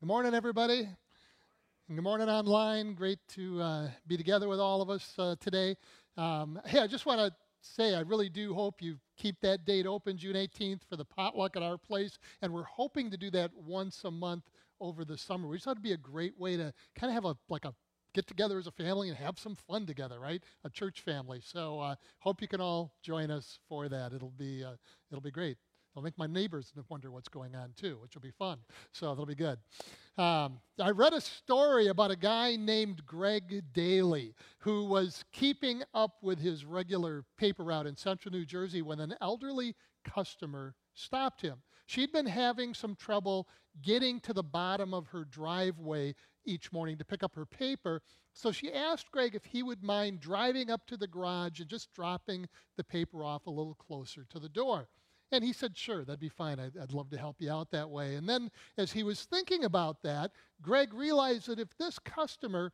Good 0.00 0.06
morning, 0.06 0.32
everybody. 0.32 0.88
Good 1.86 2.02
morning 2.02 2.30
online. 2.30 2.94
Great 2.94 3.18
to 3.34 3.60
uh, 3.60 3.88
be 4.06 4.16
together 4.16 4.48
with 4.48 4.58
all 4.58 4.80
of 4.80 4.88
us 4.88 5.12
uh, 5.18 5.36
today. 5.38 5.76
Um, 6.16 6.58
hey, 6.64 6.78
I 6.78 6.86
just 6.86 7.04
want 7.04 7.20
to 7.20 7.30
say 7.60 7.94
I 7.94 8.00
really 8.00 8.30
do 8.30 8.54
hope 8.54 8.80
you 8.80 8.96
keep 9.18 9.38
that 9.42 9.66
date 9.66 9.84
open, 9.84 10.16
June 10.16 10.36
18th, 10.36 10.80
for 10.88 10.96
the 10.96 11.04
potluck 11.04 11.54
at 11.54 11.62
our 11.62 11.76
place. 11.76 12.18
And 12.40 12.50
we're 12.50 12.62
hoping 12.62 13.10
to 13.10 13.18
do 13.18 13.30
that 13.32 13.50
once 13.54 14.02
a 14.04 14.10
month 14.10 14.44
over 14.80 15.04
the 15.04 15.18
summer. 15.18 15.46
We 15.46 15.58
just 15.58 15.66
thought 15.66 15.72
it'd 15.72 15.82
be 15.82 15.92
a 15.92 15.98
great 15.98 16.40
way 16.40 16.56
to 16.56 16.72
kind 16.98 17.10
of 17.10 17.14
have 17.22 17.26
a 17.26 17.36
like 17.50 17.66
a 17.66 17.74
get 18.14 18.26
together 18.26 18.56
as 18.56 18.66
a 18.66 18.72
family 18.72 19.10
and 19.10 19.18
have 19.18 19.38
some 19.38 19.54
fun 19.54 19.84
together, 19.84 20.18
right? 20.18 20.42
A 20.64 20.70
church 20.70 21.02
family. 21.02 21.42
So 21.44 21.78
uh, 21.78 21.96
hope 22.20 22.40
you 22.40 22.48
can 22.48 22.62
all 22.62 22.94
join 23.02 23.30
us 23.30 23.58
for 23.68 23.90
that. 23.90 24.14
It'll 24.14 24.30
be 24.30 24.64
uh, 24.64 24.76
it'll 25.10 25.20
be 25.20 25.30
great. 25.30 25.58
It'll 25.92 26.02
make 26.02 26.16
my 26.16 26.26
neighbors 26.26 26.72
wonder 26.88 27.10
what's 27.10 27.28
going 27.28 27.54
on 27.54 27.72
too, 27.76 27.98
which 28.00 28.14
will 28.14 28.22
be 28.22 28.30
fun. 28.30 28.58
So 28.92 29.08
that'll 29.08 29.26
be 29.26 29.34
good. 29.34 29.58
Um, 30.16 30.60
I 30.78 30.90
read 30.90 31.12
a 31.12 31.20
story 31.20 31.88
about 31.88 32.10
a 32.10 32.16
guy 32.16 32.56
named 32.56 33.04
Greg 33.06 33.64
Daly 33.72 34.34
who 34.58 34.84
was 34.84 35.24
keeping 35.32 35.82
up 35.94 36.16
with 36.22 36.38
his 36.38 36.64
regular 36.64 37.24
paper 37.38 37.64
route 37.64 37.86
in 37.86 37.96
central 37.96 38.32
New 38.32 38.44
Jersey 38.44 38.82
when 38.82 39.00
an 39.00 39.14
elderly 39.20 39.74
customer 40.04 40.74
stopped 40.94 41.40
him. 41.40 41.62
She'd 41.86 42.12
been 42.12 42.26
having 42.26 42.72
some 42.74 42.94
trouble 42.94 43.48
getting 43.82 44.20
to 44.20 44.32
the 44.32 44.42
bottom 44.42 44.94
of 44.94 45.08
her 45.08 45.24
driveway 45.24 46.14
each 46.44 46.72
morning 46.72 46.96
to 46.98 47.04
pick 47.04 47.22
up 47.22 47.34
her 47.34 47.46
paper. 47.46 48.02
So 48.32 48.52
she 48.52 48.72
asked 48.72 49.10
Greg 49.10 49.34
if 49.34 49.44
he 49.44 49.62
would 49.62 49.82
mind 49.82 50.20
driving 50.20 50.70
up 50.70 50.86
to 50.86 50.96
the 50.96 51.08
garage 51.08 51.60
and 51.60 51.68
just 51.68 51.92
dropping 51.92 52.48
the 52.76 52.84
paper 52.84 53.24
off 53.24 53.46
a 53.46 53.50
little 53.50 53.74
closer 53.74 54.24
to 54.30 54.38
the 54.38 54.48
door. 54.48 54.88
And 55.32 55.44
he 55.44 55.52
said, 55.52 55.76
Sure, 55.76 56.04
that'd 56.04 56.20
be 56.20 56.28
fine. 56.28 56.58
I'd, 56.58 56.76
I'd, 56.76 56.92
love 56.92 57.10
to 57.10 57.18
help 57.18 57.36
you 57.40 57.50
out 57.50 57.70
that 57.70 57.88
way. 57.88 58.16
And 58.16 58.28
then, 58.28 58.50
as 58.76 58.92
he 58.92 59.02
was 59.02 59.24
thinking 59.24 59.64
about 59.64 60.02
that, 60.02 60.32
Greg 60.60 60.92
realized 60.92 61.46
that 61.48 61.60
if 61.60 61.76
this 61.78 61.98
customer 61.98 62.72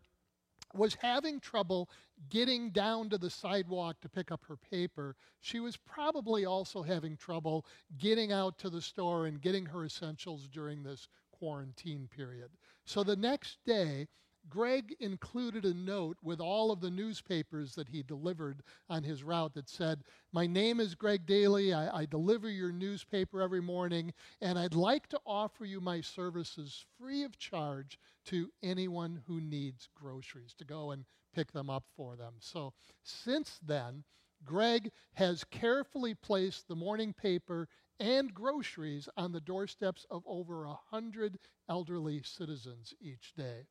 was 0.74 0.96
having 1.00 1.40
trouble 1.40 1.90
getting 2.28 2.70
down 2.70 3.08
to 3.10 3.18
the 3.18 3.30
sidewalk 3.30 4.00
to 4.00 4.08
pick 4.08 4.32
up 4.32 4.44
her 4.46 4.56
paper, 4.56 5.16
she 5.40 5.60
was 5.60 5.76
probably 5.76 6.44
also 6.44 6.82
having 6.82 7.16
trouble 7.16 7.66
getting 7.98 8.32
out 8.32 8.58
to 8.58 8.70
the 8.70 8.80
store 8.80 9.26
and 9.26 9.40
getting 9.40 9.66
her 9.66 9.84
essentials 9.84 10.48
during 10.48 10.82
this 10.82 11.08
quarantine 11.30 12.08
period. 12.14 12.50
So 12.84 13.04
the 13.04 13.16
next 13.16 13.58
day, 13.64 14.08
Greg 14.48 14.94
included 15.00 15.64
a 15.64 15.74
note 15.74 16.16
with 16.22 16.40
all 16.40 16.70
of 16.70 16.80
the 16.80 16.90
newspapers 16.90 17.74
that 17.74 17.88
he 17.88 18.02
delivered 18.02 18.62
on 18.88 19.02
his 19.02 19.24
route 19.24 19.54
that 19.54 19.68
said, 19.68 20.04
My 20.32 20.46
name 20.46 20.78
is 20.78 20.94
Greg 20.94 21.26
Daly. 21.26 21.72
I, 21.72 22.02
I, 22.02 22.06
deliver 22.06 22.48
your 22.48 22.70
newspaper 22.70 23.42
every 23.42 23.60
morning, 23.60 24.14
and 24.40 24.58
I'd 24.58 24.74
like 24.74 25.08
to 25.08 25.20
offer 25.26 25.64
you 25.64 25.80
my 25.80 26.00
services 26.00 26.84
free 26.98 27.24
of 27.24 27.38
charge 27.38 27.98
to 28.26 28.50
anyone 28.62 29.22
who 29.26 29.40
needs 29.40 29.88
groceries 29.94 30.54
to 30.54 30.64
go 30.64 30.92
and 30.92 31.04
pick 31.34 31.52
them 31.52 31.68
up 31.68 31.84
for 31.96 32.16
them. 32.16 32.34
So 32.38 32.72
since 33.02 33.58
then, 33.64 34.04
Greg 34.44 34.92
has 35.14 35.44
carefully 35.44 36.14
placed 36.14 36.68
the 36.68 36.76
morning 36.76 37.12
paper 37.12 37.68
and 37.98 38.32
groceries 38.32 39.08
on 39.16 39.32
the 39.32 39.40
doorsteps 39.40 40.06
of 40.10 40.22
over 40.26 40.64
a 40.64 40.78
hundred 40.90 41.38
elderly 41.68 42.22
citizens 42.22 42.94
each 43.00 43.32
day. 43.34 43.66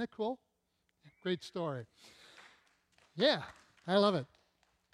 That 0.00 0.10
cool? 0.12 0.38
Great 1.22 1.44
story. 1.44 1.84
Yeah, 3.16 3.42
I 3.86 3.98
love 3.98 4.14
it. 4.14 4.24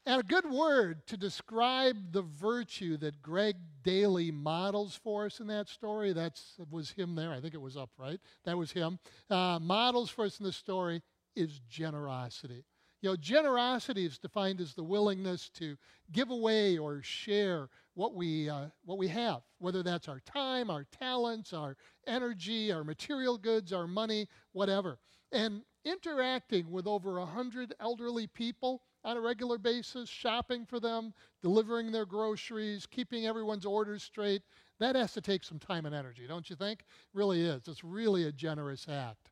And 0.04 0.20
a 0.20 0.24
good 0.24 0.50
word 0.50 1.06
to 1.06 1.16
describe 1.16 2.10
the 2.10 2.22
virtue 2.22 2.96
that 2.96 3.22
Greg 3.22 3.54
Daly 3.84 4.32
models 4.32 4.98
for 5.00 5.26
us 5.26 5.38
in 5.38 5.46
that 5.46 5.68
story. 5.68 6.12
That 6.12 6.40
was 6.72 6.90
him 6.90 7.14
there. 7.14 7.30
I 7.30 7.40
think 7.40 7.54
it 7.54 7.60
was 7.60 7.76
up, 7.76 7.90
right? 7.96 8.18
That 8.46 8.58
was 8.58 8.72
him. 8.72 8.98
Uh, 9.30 9.60
models 9.62 10.10
for 10.10 10.24
us 10.24 10.40
in 10.40 10.44
the 10.44 10.50
story 10.50 11.02
is 11.36 11.60
generosity. 11.68 12.64
You 13.00 13.10
know, 13.10 13.16
generosity 13.16 14.06
is 14.06 14.18
defined 14.18 14.60
as 14.60 14.74
the 14.74 14.82
willingness 14.82 15.50
to 15.50 15.76
give 16.10 16.30
away 16.30 16.78
or 16.78 17.00
share 17.02 17.68
what 17.96 18.14
we, 18.14 18.48
uh, 18.48 18.66
what 18.84 18.98
we 18.98 19.08
have, 19.08 19.40
whether 19.58 19.82
that's 19.82 20.06
our 20.06 20.20
time, 20.20 20.70
our 20.70 20.84
talents, 20.84 21.54
our 21.54 21.76
energy, 22.06 22.70
our 22.70 22.84
material 22.84 23.38
goods, 23.38 23.72
our 23.72 23.86
money, 23.86 24.28
whatever. 24.52 24.98
And 25.32 25.62
interacting 25.84 26.70
with 26.70 26.86
over 26.86 27.18
100 27.18 27.74
elderly 27.80 28.26
people 28.26 28.82
on 29.02 29.16
a 29.16 29.20
regular 29.20 29.56
basis, 29.56 30.10
shopping 30.10 30.66
for 30.66 30.78
them, 30.78 31.14
delivering 31.42 31.90
their 31.90 32.04
groceries, 32.04 32.86
keeping 32.86 33.26
everyone's 33.26 33.64
orders 33.64 34.02
straight, 34.02 34.42
that 34.78 34.94
has 34.94 35.14
to 35.14 35.22
take 35.22 35.42
some 35.42 35.58
time 35.58 35.86
and 35.86 35.94
energy, 35.94 36.26
don't 36.28 36.50
you 36.50 36.56
think? 36.56 36.80
It 36.80 36.86
really 37.14 37.40
is. 37.40 37.62
It's 37.66 37.82
really 37.82 38.24
a 38.24 38.32
generous 38.32 38.86
act. 38.90 39.30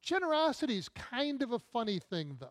Generosity 0.00 0.78
is 0.78 0.88
kind 0.88 1.42
of 1.42 1.52
a 1.52 1.58
funny 1.58 1.98
thing, 1.98 2.38
though. 2.40 2.48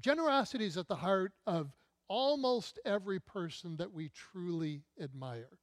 Generosity 0.00 0.66
is 0.66 0.76
at 0.76 0.86
the 0.86 0.96
heart 0.96 1.32
of 1.48 1.72
almost 2.08 2.78
every 2.84 3.20
person 3.20 3.76
that 3.76 3.92
we 3.92 4.10
truly 4.10 4.82
admire. 5.00 5.58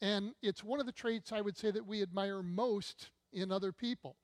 And 0.00 0.32
it's 0.42 0.64
one 0.64 0.80
of 0.80 0.86
the 0.86 0.92
traits 0.92 1.32
I 1.32 1.40
would 1.40 1.56
say 1.56 1.70
that 1.70 1.86
we 1.86 2.02
admire 2.02 2.42
most 2.42 3.10
in 3.32 3.52
other 3.52 3.72
people. 3.72 4.16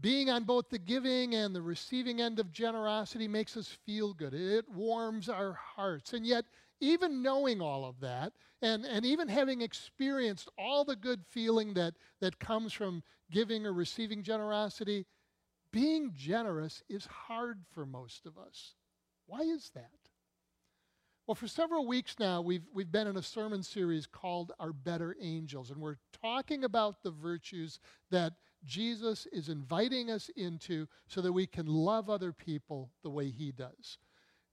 Being 0.00 0.30
on 0.30 0.44
both 0.44 0.70
the 0.70 0.78
giving 0.78 1.34
and 1.34 1.54
the 1.54 1.62
receiving 1.62 2.20
end 2.20 2.38
of 2.38 2.52
generosity 2.52 3.28
makes 3.28 3.56
us 3.56 3.68
feel 3.86 4.12
good. 4.12 4.34
It 4.34 4.68
warms 4.68 5.28
our 5.28 5.52
hearts. 5.52 6.12
And 6.12 6.26
yet, 6.26 6.44
even 6.80 7.22
knowing 7.22 7.60
all 7.60 7.84
of 7.84 8.00
that, 8.00 8.32
and, 8.60 8.84
and 8.84 9.04
even 9.04 9.28
having 9.28 9.60
experienced 9.62 10.48
all 10.58 10.84
the 10.84 10.96
good 10.96 11.24
feeling 11.28 11.74
that, 11.74 11.94
that 12.20 12.38
comes 12.38 12.72
from 12.72 13.02
giving 13.30 13.66
or 13.66 13.72
receiving 13.72 14.22
generosity, 14.22 15.06
being 15.70 16.12
generous 16.14 16.82
is 16.88 17.06
hard 17.06 17.60
for 17.72 17.86
most 17.86 18.26
of 18.26 18.38
us. 18.38 18.74
Why 19.26 19.40
is 19.40 19.70
that? 19.74 19.90
Well, 21.26 21.34
for 21.34 21.48
several 21.48 21.86
weeks 21.86 22.16
now, 22.18 22.42
we've, 22.42 22.66
we've 22.74 22.92
been 22.92 23.06
in 23.06 23.16
a 23.16 23.22
sermon 23.22 23.62
series 23.62 24.06
called 24.06 24.52
Our 24.60 24.74
Better 24.74 25.16
Angels, 25.18 25.70
and 25.70 25.80
we're 25.80 25.96
talking 26.20 26.64
about 26.64 27.02
the 27.02 27.12
virtues 27.12 27.80
that 28.10 28.34
Jesus 28.62 29.26
is 29.32 29.48
inviting 29.48 30.10
us 30.10 30.30
into 30.36 30.86
so 31.06 31.22
that 31.22 31.32
we 31.32 31.46
can 31.46 31.64
love 31.64 32.10
other 32.10 32.30
people 32.30 32.90
the 33.02 33.08
way 33.08 33.30
he 33.30 33.52
does. 33.52 33.96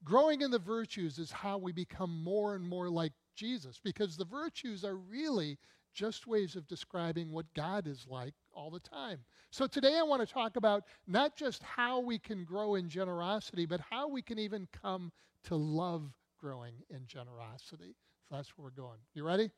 Growing 0.06 0.40
in 0.40 0.50
the 0.50 0.60
virtues 0.60 1.20
is 1.20 1.30
how 1.30 1.58
we 1.58 1.74
become 1.74 2.24
more 2.24 2.56
and 2.56 2.66
more 2.66 2.90
like 2.90 3.12
Jesus, 3.36 3.82
because 3.84 4.16
the 4.16 4.24
virtues 4.24 4.86
are 4.86 4.96
really 4.96 5.58
just 5.94 6.26
ways 6.26 6.56
of 6.56 6.70
describing 6.70 7.34
what 7.34 7.54
God 7.54 7.86
is 7.86 8.06
like 8.10 8.34
all 8.54 8.72
the 8.72 8.80
time. 8.80 9.20
So 9.50 9.68
today 9.68 9.98
I 10.00 10.04
want 10.04 10.26
to 10.26 10.34
talk 10.34 10.56
about 10.56 10.86
not 11.06 11.36
just 11.36 11.64
how 11.64 12.00
we 12.00 12.18
can 12.18 12.46
grow 12.46 12.76
in 12.76 12.88
generosity, 12.88 13.66
but 13.66 13.82
how 13.90 14.08
we 14.08 14.22
can 14.22 14.40
even 14.40 14.70
come 14.82 15.12
to 15.44 15.56
love 15.56 16.14
growing 16.42 16.74
in 16.90 17.06
generosity. 17.06 17.96
So 18.28 18.36
that's 18.36 18.58
where 18.58 18.66
we're 18.66 18.84
going. 18.84 19.00
You 19.14 19.24
ready? 19.24 19.52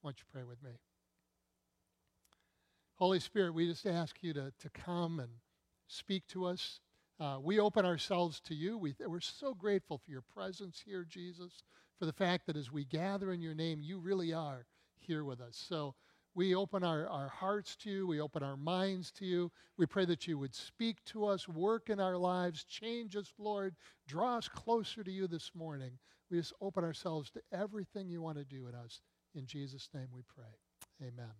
Why 0.00 0.10
don't 0.10 0.18
you 0.18 0.24
pray 0.32 0.42
with 0.42 0.62
me? 0.62 0.72
Holy 2.96 3.20
Spirit, 3.20 3.54
we 3.54 3.66
just 3.66 3.86
ask 3.86 4.16
you 4.22 4.32
to, 4.34 4.52
to 4.58 4.70
come 4.70 5.20
and 5.20 5.30
speak 5.88 6.26
to 6.28 6.46
us. 6.46 6.80
Uh, 7.20 7.38
we 7.40 7.60
open 7.60 7.84
ourselves 7.86 8.40
to 8.40 8.54
you. 8.54 8.76
We, 8.76 8.94
we're 9.06 9.20
so 9.20 9.54
grateful 9.54 9.98
for 9.98 10.10
your 10.10 10.22
presence 10.22 10.82
here, 10.84 11.04
Jesus, 11.08 11.62
for 11.98 12.06
the 12.06 12.12
fact 12.12 12.46
that 12.46 12.56
as 12.56 12.72
we 12.72 12.84
gather 12.84 13.32
in 13.32 13.40
your 13.40 13.54
name, 13.54 13.82
you 13.82 13.98
really 13.98 14.32
are 14.32 14.66
here 14.98 15.24
with 15.24 15.40
us. 15.40 15.62
So 15.68 15.94
we 16.34 16.54
open 16.54 16.82
our, 16.82 17.08
our 17.08 17.28
hearts 17.28 17.76
to 17.76 17.90
you. 17.90 18.06
We 18.06 18.20
open 18.20 18.42
our 18.42 18.56
minds 18.56 19.12
to 19.12 19.24
you. 19.24 19.52
We 19.76 19.86
pray 19.86 20.04
that 20.06 20.26
you 20.26 20.38
would 20.38 20.54
speak 20.54 21.04
to 21.06 21.26
us, 21.26 21.48
work 21.48 21.90
in 21.90 22.00
our 22.00 22.16
lives, 22.16 22.64
change 22.64 23.14
us, 23.16 23.32
Lord. 23.38 23.76
Draw 24.08 24.38
us 24.38 24.48
closer 24.48 25.04
to 25.04 25.10
you 25.10 25.28
this 25.28 25.52
morning. 25.54 25.92
We 26.30 26.38
just 26.38 26.52
open 26.60 26.82
ourselves 26.82 27.30
to 27.32 27.40
everything 27.52 28.08
you 28.08 28.20
want 28.20 28.38
to 28.38 28.44
do 28.44 28.66
in 28.66 28.74
us. 28.74 29.00
In 29.34 29.46
Jesus' 29.46 29.88
name 29.94 30.08
we 30.12 30.22
pray. 30.26 30.44
Amen. 31.00 31.32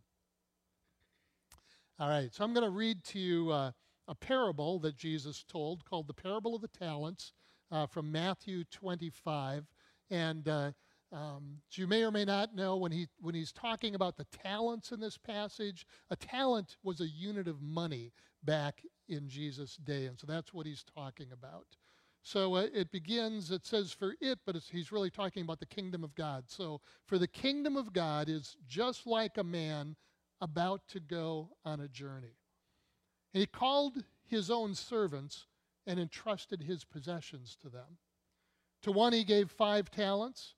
All 1.98 2.08
right, 2.08 2.32
so 2.32 2.44
I'm 2.44 2.54
going 2.54 2.64
to 2.64 2.70
read 2.70 3.04
to 3.04 3.18
you 3.18 3.50
uh, 3.50 3.72
a 4.08 4.14
parable 4.14 4.78
that 4.80 4.96
Jesus 4.96 5.44
told 5.48 5.84
called 5.84 6.06
the 6.06 6.14
Parable 6.14 6.54
of 6.54 6.60
the 6.60 6.68
Talents 6.68 7.32
uh, 7.70 7.86
from 7.86 8.12
Matthew 8.12 8.64
25. 8.64 9.64
And 10.10 10.48
uh, 10.48 10.72
um, 11.14 11.58
so 11.68 11.80
you 11.80 11.86
may 11.86 12.02
or 12.02 12.10
may 12.10 12.24
not 12.24 12.56
know 12.56 12.76
when, 12.76 12.90
he, 12.90 13.06
when 13.20 13.36
he's 13.36 13.52
talking 13.52 13.94
about 13.94 14.16
the 14.16 14.26
talents 14.42 14.90
in 14.90 14.98
this 14.98 15.16
passage, 15.16 15.86
a 16.10 16.16
talent 16.16 16.76
was 16.82 17.00
a 17.00 17.06
unit 17.06 17.46
of 17.46 17.62
money 17.62 18.12
back 18.42 18.82
in 19.08 19.28
Jesus' 19.28 19.76
day. 19.76 20.06
And 20.06 20.18
so 20.18 20.26
that's 20.26 20.52
what 20.52 20.66
he's 20.66 20.82
talking 20.82 21.28
about. 21.32 21.66
So 22.22 22.54
uh, 22.56 22.66
it 22.74 22.90
begins, 22.90 23.52
it 23.52 23.64
says 23.64 23.92
for 23.92 24.14
it, 24.20 24.40
but 24.44 24.56
he's 24.72 24.90
really 24.90 25.10
talking 25.10 25.44
about 25.44 25.60
the 25.60 25.66
kingdom 25.66 26.02
of 26.02 26.14
God. 26.16 26.44
So 26.48 26.80
for 27.06 27.16
the 27.18 27.28
kingdom 27.28 27.76
of 27.76 27.92
God 27.92 28.28
is 28.28 28.56
just 28.66 29.06
like 29.06 29.38
a 29.38 29.44
man 29.44 29.94
about 30.40 30.88
to 30.88 31.00
go 31.00 31.50
on 31.64 31.80
a 31.80 31.88
journey. 31.88 32.38
And 33.32 33.40
he 33.40 33.46
called 33.46 34.02
his 34.24 34.50
own 34.50 34.74
servants 34.74 35.46
and 35.86 36.00
entrusted 36.00 36.62
his 36.62 36.82
possessions 36.82 37.56
to 37.62 37.68
them. 37.68 37.98
To 38.82 38.90
one 38.90 39.12
he 39.12 39.22
gave 39.22 39.50
five 39.50 39.90
talents 39.90 40.54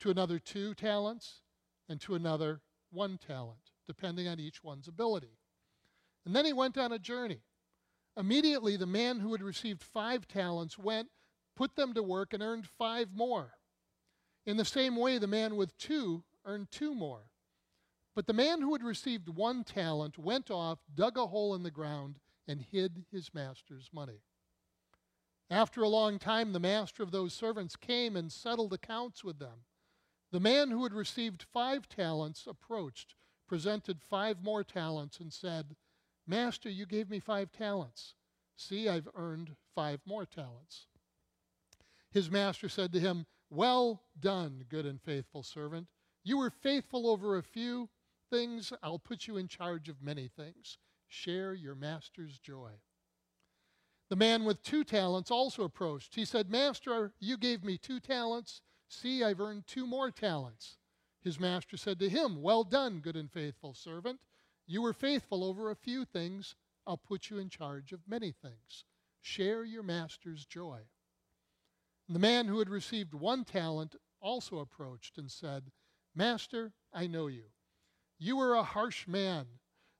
to 0.00 0.10
another 0.10 0.38
two 0.38 0.74
talents, 0.74 1.40
and 1.88 2.00
to 2.02 2.14
another 2.14 2.60
one 2.90 3.18
talent, 3.18 3.70
depending 3.86 4.28
on 4.28 4.38
each 4.38 4.62
one's 4.62 4.88
ability. 4.88 5.38
And 6.24 6.34
then 6.34 6.44
he 6.44 6.52
went 6.52 6.76
on 6.76 6.92
a 6.92 6.98
journey. 6.98 7.40
Immediately, 8.16 8.76
the 8.76 8.86
man 8.86 9.20
who 9.20 9.32
had 9.32 9.42
received 9.42 9.82
five 9.82 10.26
talents 10.26 10.78
went, 10.78 11.08
put 11.56 11.76
them 11.76 11.94
to 11.94 12.02
work, 12.02 12.32
and 12.32 12.42
earned 12.42 12.66
five 12.66 13.08
more. 13.14 13.52
In 14.44 14.56
the 14.56 14.64
same 14.64 14.96
way, 14.96 15.18
the 15.18 15.26
man 15.26 15.56
with 15.56 15.76
two 15.78 16.24
earned 16.44 16.70
two 16.70 16.94
more. 16.94 17.30
But 18.14 18.26
the 18.26 18.32
man 18.32 18.60
who 18.60 18.72
had 18.72 18.82
received 18.82 19.28
one 19.28 19.62
talent 19.62 20.18
went 20.18 20.50
off, 20.50 20.80
dug 20.92 21.16
a 21.16 21.26
hole 21.26 21.54
in 21.54 21.62
the 21.62 21.70
ground, 21.70 22.18
and 22.48 22.60
hid 22.60 23.04
his 23.12 23.32
master's 23.32 23.90
money. 23.92 24.22
After 25.50 25.82
a 25.82 25.88
long 25.88 26.18
time, 26.18 26.52
the 26.52 26.60
master 26.60 27.02
of 27.02 27.10
those 27.10 27.32
servants 27.32 27.76
came 27.76 28.16
and 28.16 28.32
settled 28.32 28.72
accounts 28.72 29.22
with 29.22 29.38
them. 29.38 29.64
The 30.30 30.40
man 30.40 30.70
who 30.70 30.82
had 30.82 30.92
received 30.92 31.42
five 31.42 31.88
talents 31.88 32.46
approached, 32.46 33.14
presented 33.46 34.02
five 34.02 34.42
more 34.42 34.62
talents, 34.62 35.20
and 35.20 35.32
said, 35.32 35.76
Master, 36.26 36.68
you 36.68 36.84
gave 36.84 37.08
me 37.08 37.18
five 37.18 37.50
talents. 37.50 38.14
See, 38.56 38.88
I've 38.88 39.08
earned 39.14 39.56
five 39.74 40.00
more 40.04 40.26
talents. 40.26 40.86
His 42.10 42.30
master 42.30 42.68
said 42.68 42.92
to 42.92 43.00
him, 43.00 43.26
Well 43.48 44.02
done, 44.18 44.64
good 44.68 44.84
and 44.84 45.00
faithful 45.00 45.42
servant. 45.42 45.86
You 46.24 46.38
were 46.38 46.50
faithful 46.50 47.08
over 47.08 47.36
a 47.36 47.42
few 47.42 47.88
things, 48.30 48.72
I'll 48.82 48.98
put 48.98 49.26
you 49.26 49.36
in 49.36 49.48
charge 49.48 49.88
of 49.88 50.02
many 50.02 50.28
things. 50.28 50.76
Share 51.06 51.54
your 51.54 51.74
master's 51.74 52.38
joy. 52.38 52.72
The 54.10 54.16
man 54.16 54.44
with 54.44 54.62
two 54.62 54.84
talents 54.84 55.30
also 55.30 55.64
approached. 55.64 56.14
He 56.14 56.24
said, 56.24 56.50
Master, 56.50 57.12
you 57.18 57.36
gave 57.36 57.64
me 57.64 57.78
two 57.78 58.00
talents. 58.00 58.60
See, 58.88 59.22
I've 59.22 59.40
earned 59.40 59.66
two 59.66 59.86
more 59.86 60.10
talents. 60.10 60.78
His 61.20 61.38
master 61.38 61.76
said 61.76 61.98
to 62.00 62.08
him, 62.08 62.42
Well 62.42 62.64
done, 62.64 63.00
good 63.00 63.16
and 63.16 63.30
faithful 63.30 63.74
servant. 63.74 64.20
You 64.66 64.82
were 64.82 64.92
faithful 64.92 65.44
over 65.44 65.70
a 65.70 65.76
few 65.76 66.04
things. 66.04 66.54
I'll 66.86 66.96
put 66.96 67.28
you 67.28 67.38
in 67.38 67.50
charge 67.50 67.92
of 67.92 68.08
many 68.08 68.32
things. 68.32 68.84
Share 69.20 69.64
your 69.64 69.82
master's 69.82 70.46
joy. 70.46 70.80
The 72.08 72.18
man 72.18 72.46
who 72.46 72.58
had 72.58 72.70
received 72.70 73.12
one 73.12 73.44
talent 73.44 73.96
also 74.20 74.58
approached 74.58 75.18
and 75.18 75.30
said, 75.30 75.70
Master, 76.14 76.72
I 76.92 77.06
know 77.06 77.26
you. 77.26 77.44
You 78.18 78.40
are 78.40 78.54
a 78.54 78.62
harsh 78.62 79.06
man, 79.06 79.46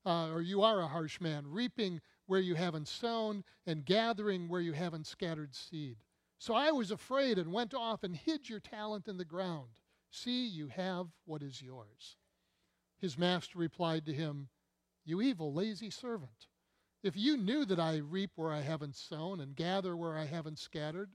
uh, 0.07 0.31
or 0.31 0.41
you 0.41 0.63
are 0.63 0.81
a 0.81 0.89
harsh 0.89 1.21
man, 1.21 1.47
reaping 1.47 2.01
where 2.27 2.41
you 2.41 2.55
haven't 2.55 2.89
sown, 2.89 3.45
and 3.67 3.85
gathering 3.85 4.49
where 4.49 4.61
you 4.61 4.73
haven't 4.73 5.07
scattered 5.07 5.55
seed. 5.55 5.99
So 6.39 6.55
I 6.55 6.71
was 6.71 6.91
afraid 6.91 7.37
and 7.39 7.53
went 7.53 7.75
off 7.75 8.05
and 8.05 8.17
hid 8.17 8.49
your 8.49 8.61
talent 8.61 9.09
in 9.09 9.19
the 9.19 9.25
ground. 9.25 9.81
See, 10.11 10.47
you 10.47 10.69
have 10.69 11.09
what 11.25 11.43
is 11.43 11.61
yours. 11.61 12.17
His 12.99 13.19
master 13.19 13.59
replied 13.59 14.07
to 14.07 14.15
him, 14.15 14.49
You 15.05 15.21
evil, 15.21 15.53
lazy 15.53 15.91
servant. 15.91 16.47
If 17.03 17.17
you 17.17 17.37
knew 17.37 17.65
that 17.65 17.81
I 17.81 17.97
reap 17.97 18.33
where 18.37 18.53
I 18.53 18.61
haven't 18.61 18.97
sown 18.97 19.41
and 19.41 19.55
gather 19.55 19.97
where 19.97 20.17
I 20.17 20.25
haven't 20.25 20.59
scattered, 20.59 21.11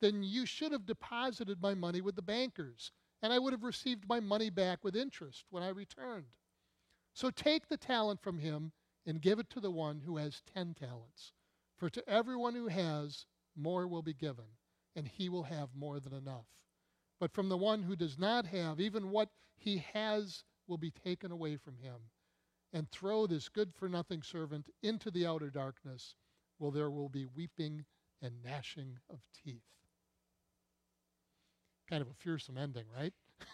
then 0.00 0.22
you 0.22 0.46
should 0.46 0.72
have 0.72 0.86
deposited 0.86 1.60
my 1.60 1.74
money 1.74 2.00
with 2.00 2.16
the 2.16 2.22
bankers, 2.22 2.92
and 3.20 3.32
I 3.32 3.38
would 3.38 3.52
have 3.52 3.64
received 3.64 4.08
my 4.08 4.20
money 4.20 4.50
back 4.50 4.84
with 4.84 4.96
interest 4.96 5.44
when 5.50 5.62
I 5.62 5.68
returned. 5.68 6.36
So 7.14 7.30
take 7.30 7.68
the 7.68 7.76
talent 7.76 8.20
from 8.20 8.38
him 8.38 8.72
and 9.04 9.20
give 9.20 9.38
it 9.38 9.50
to 9.50 9.60
the 9.60 9.70
one 9.70 10.02
who 10.04 10.16
has 10.18 10.42
ten 10.54 10.74
talents. 10.74 11.32
For 11.76 11.90
to 11.90 12.08
everyone 12.08 12.54
who 12.54 12.68
has, 12.68 13.26
more 13.56 13.86
will 13.88 14.02
be 14.02 14.14
given, 14.14 14.44
and 14.98 15.06
he 15.06 15.28
will 15.28 15.44
have 15.44 15.68
more 15.76 16.00
than 16.00 16.12
enough. 16.12 16.46
But 17.20 17.32
from 17.32 17.48
the 17.48 17.56
one 17.56 17.84
who 17.84 17.94
does 17.94 18.18
not 18.18 18.46
have, 18.46 18.80
even 18.80 19.10
what 19.10 19.28
he 19.56 19.84
has 19.92 20.42
will 20.66 20.76
be 20.76 20.90
taken 20.90 21.30
away 21.30 21.56
from 21.56 21.76
him. 21.78 21.94
And 22.72 22.90
throw 22.90 23.26
this 23.26 23.48
good 23.48 23.72
for 23.74 23.88
nothing 23.88 24.22
servant 24.22 24.68
into 24.82 25.10
the 25.10 25.24
outer 25.24 25.50
darkness, 25.50 26.16
where 26.58 26.72
there 26.72 26.90
will 26.90 27.08
be 27.08 27.26
weeping 27.34 27.84
and 28.20 28.42
gnashing 28.44 28.98
of 29.08 29.20
teeth. 29.32 29.62
Kind 31.88 32.02
of 32.02 32.08
a 32.08 32.14
fearsome 32.14 32.58
ending, 32.58 32.84
right? 32.94 33.14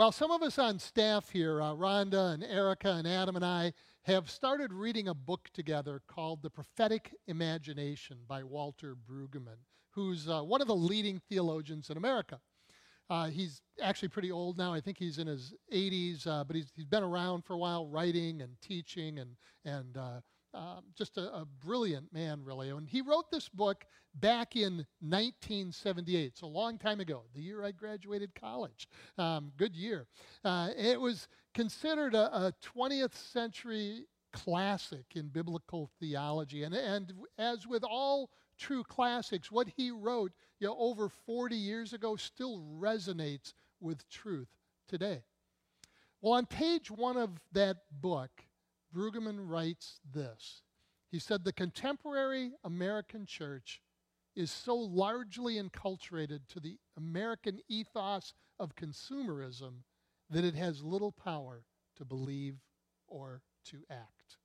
Well, 0.00 0.12
some 0.12 0.30
of 0.30 0.42
us 0.42 0.58
on 0.58 0.78
staff 0.78 1.28
here, 1.28 1.60
uh, 1.60 1.74
Rhonda 1.74 2.32
and 2.32 2.42
Erica 2.42 2.92
and 2.92 3.06
Adam 3.06 3.36
and 3.36 3.44
I, 3.44 3.74
have 4.04 4.30
started 4.30 4.72
reading 4.72 5.08
a 5.08 5.14
book 5.14 5.48
together 5.52 6.00
called 6.08 6.42
The 6.42 6.50
Prophetic 6.50 7.14
Imagination 7.26 8.18
by 8.26 8.42
Walter 8.42 8.96
Brueggemann, 8.96 9.58
who's 9.90 10.28
uh, 10.28 10.40
one 10.40 10.62
of 10.62 10.68
the 10.68 10.74
leading 10.74 11.20
theologians 11.28 11.90
in 11.90 11.96
America. 11.96 12.40
Uh, 13.10 13.26
he's 13.26 13.60
actually 13.82 14.08
pretty 14.08 14.30
old 14.30 14.56
now. 14.56 14.72
I 14.72 14.80
think 14.80 14.96
he's 14.96 15.18
in 15.18 15.26
his 15.26 15.52
80s, 15.72 16.26
uh, 16.26 16.44
but 16.44 16.56
he's, 16.56 16.72
he's 16.74 16.86
been 16.86 17.02
around 17.02 17.44
for 17.44 17.54
a 17.54 17.58
while 17.58 17.86
writing 17.86 18.40
and 18.40 18.52
teaching 18.62 19.18
and, 19.18 19.36
and 19.64 19.96
uh, 19.96 20.20
um, 20.54 20.84
just 20.96 21.18
a, 21.18 21.32
a, 21.32 21.44
brilliant 21.44 22.12
man, 22.12 22.42
really. 22.42 22.70
And 22.70 22.88
he 22.88 23.02
wrote 23.02 23.30
this 23.30 23.48
book 23.48 23.84
back 24.14 24.56
in 24.56 24.84
1978, 25.00 26.38
so 26.38 26.46
a 26.46 26.48
long 26.48 26.78
time 26.78 27.00
ago, 27.00 27.24
the 27.34 27.40
year 27.40 27.64
I 27.64 27.70
graduated 27.70 28.34
college. 28.34 28.88
Um, 29.16 29.52
good 29.56 29.76
year. 29.76 30.06
Uh, 30.44 30.70
it 30.76 31.00
was 31.00 31.28
considered 31.54 32.14
a, 32.14 32.46
a 32.46 32.54
20th 32.76 33.14
century 33.14 34.04
classic 34.32 35.04
in 35.14 35.28
biblical 35.28 35.90
theology. 35.98 36.62
And, 36.62 36.74
and 36.74 37.12
as 37.38 37.66
with 37.66 37.84
all 37.84 38.30
true 38.58 38.84
classics, 38.84 39.50
what 39.50 39.68
he 39.76 39.90
wrote 39.90 40.32
you 40.60 40.68
know, 40.68 40.76
over 40.78 41.08
40 41.08 41.56
years 41.56 41.92
ago 41.92 42.16
still 42.16 42.62
resonates 42.78 43.54
with 43.80 44.08
truth 44.08 44.48
today. 44.88 45.22
Well, 46.20 46.34
on 46.34 46.46
page 46.46 46.90
one 46.90 47.16
of 47.16 47.30
that 47.52 47.78
book, 47.90 48.30
Brueggemann 48.94 49.48
writes 49.48 50.00
this. 50.12 50.62
He 51.10 51.18
said, 51.18 51.44
The 51.44 51.52
contemporary 51.52 52.52
American 52.62 53.24
church 53.24 53.80
is 54.36 54.50
so 54.50 54.76
largely 54.76 55.60
enculturated 55.60 56.40
to 56.48 56.60
the 56.60 56.76
American 56.96 57.60
ethos 57.68 58.34
of 58.58 58.76
consumerism 58.76 59.82
that 60.30 60.44
it 60.44 60.54
has 60.54 60.82
little 60.82 61.12
power 61.12 61.64
to 61.96 62.04
believe 62.04 62.56
or 63.06 63.42
to 63.66 63.78
act. 63.90 64.36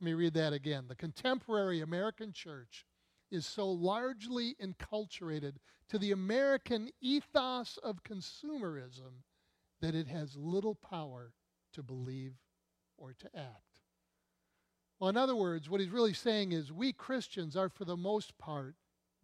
Let 0.00 0.04
me 0.04 0.14
read 0.14 0.34
that 0.34 0.52
again. 0.52 0.84
The 0.88 0.94
contemporary 0.94 1.80
American 1.80 2.32
church 2.32 2.84
is 3.30 3.46
so 3.46 3.70
largely 3.70 4.54
enculturated 4.62 5.54
to 5.88 5.98
the 5.98 6.12
American 6.12 6.90
ethos 7.00 7.78
of 7.82 8.04
consumerism 8.04 9.22
that 9.80 9.94
it 9.94 10.06
has 10.08 10.36
little 10.36 10.74
power 10.74 11.32
to 11.72 11.82
believe 11.82 12.34
or 12.96 13.12
to 13.14 13.36
act. 13.36 13.80
Well, 14.98 15.10
in 15.10 15.16
other 15.16 15.36
words, 15.36 15.68
what 15.68 15.80
he's 15.80 15.90
really 15.90 16.12
saying 16.12 16.52
is 16.52 16.72
we 16.72 16.92
Christians 16.92 17.56
are, 17.56 17.68
for 17.68 17.84
the 17.84 17.96
most 17.96 18.38
part, 18.38 18.76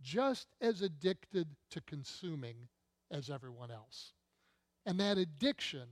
just 0.03 0.49
as 0.61 0.83
addicted 0.83 1.49
to 1.71 1.81
consuming 1.83 2.69
as 3.11 3.31
everyone 3.31 3.71
else. 3.71 4.13
And 4.87 4.99
that 5.01 5.19
addiction, 5.19 5.89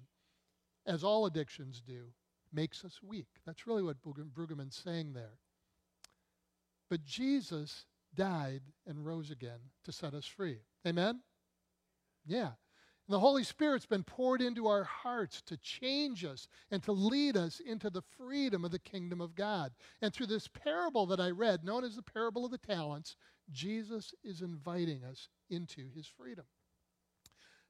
as 0.86 1.04
all 1.04 1.26
addictions 1.26 1.82
do, 1.86 2.06
makes 2.52 2.84
us 2.84 3.00
weak. 3.02 3.28
That's 3.44 3.66
really 3.66 3.82
what 3.82 4.02
Brueggemann's 4.02 4.80
saying 4.82 5.12
there. 5.12 5.38
But 6.88 7.04
Jesus 7.04 7.84
died 8.14 8.62
and 8.86 9.04
rose 9.04 9.30
again 9.30 9.60
to 9.84 9.92
set 9.92 10.14
us 10.14 10.24
free. 10.24 10.60
Amen? 10.86 11.20
Yeah. 12.26 12.52
And 13.08 13.14
the 13.14 13.20
Holy 13.20 13.44
Spirit's 13.44 13.86
been 13.86 14.04
poured 14.04 14.42
into 14.42 14.66
our 14.66 14.84
hearts 14.84 15.42
to 15.42 15.56
change 15.58 16.24
us 16.24 16.48
and 16.70 16.82
to 16.82 16.92
lead 16.92 17.36
us 17.36 17.60
into 17.60 17.90
the 17.90 18.02
freedom 18.02 18.64
of 18.64 18.70
the 18.70 18.78
kingdom 18.78 19.20
of 19.20 19.34
God. 19.34 19.72
And 20.02 20.12
through 20.12 20.26
this 20.26 20.48
parable 20.48 21.06
that 21.06 21.20
I 21.20 21.30
read, 21.30 21.64
known 21.64 21.84
as 21.84 21.96
the 21.96 22.02
parable 22.02 22.44
of 22.44 22.50
the 22.50 22.58
talents, 22.58 23.16
Jesus 23.50 24.14
is 24.22 24.42
inviting 24.42 25.04
us 25.04 25.28
into 25.48 25.88
his 25.94 26.06
freedom. 26.06 26.44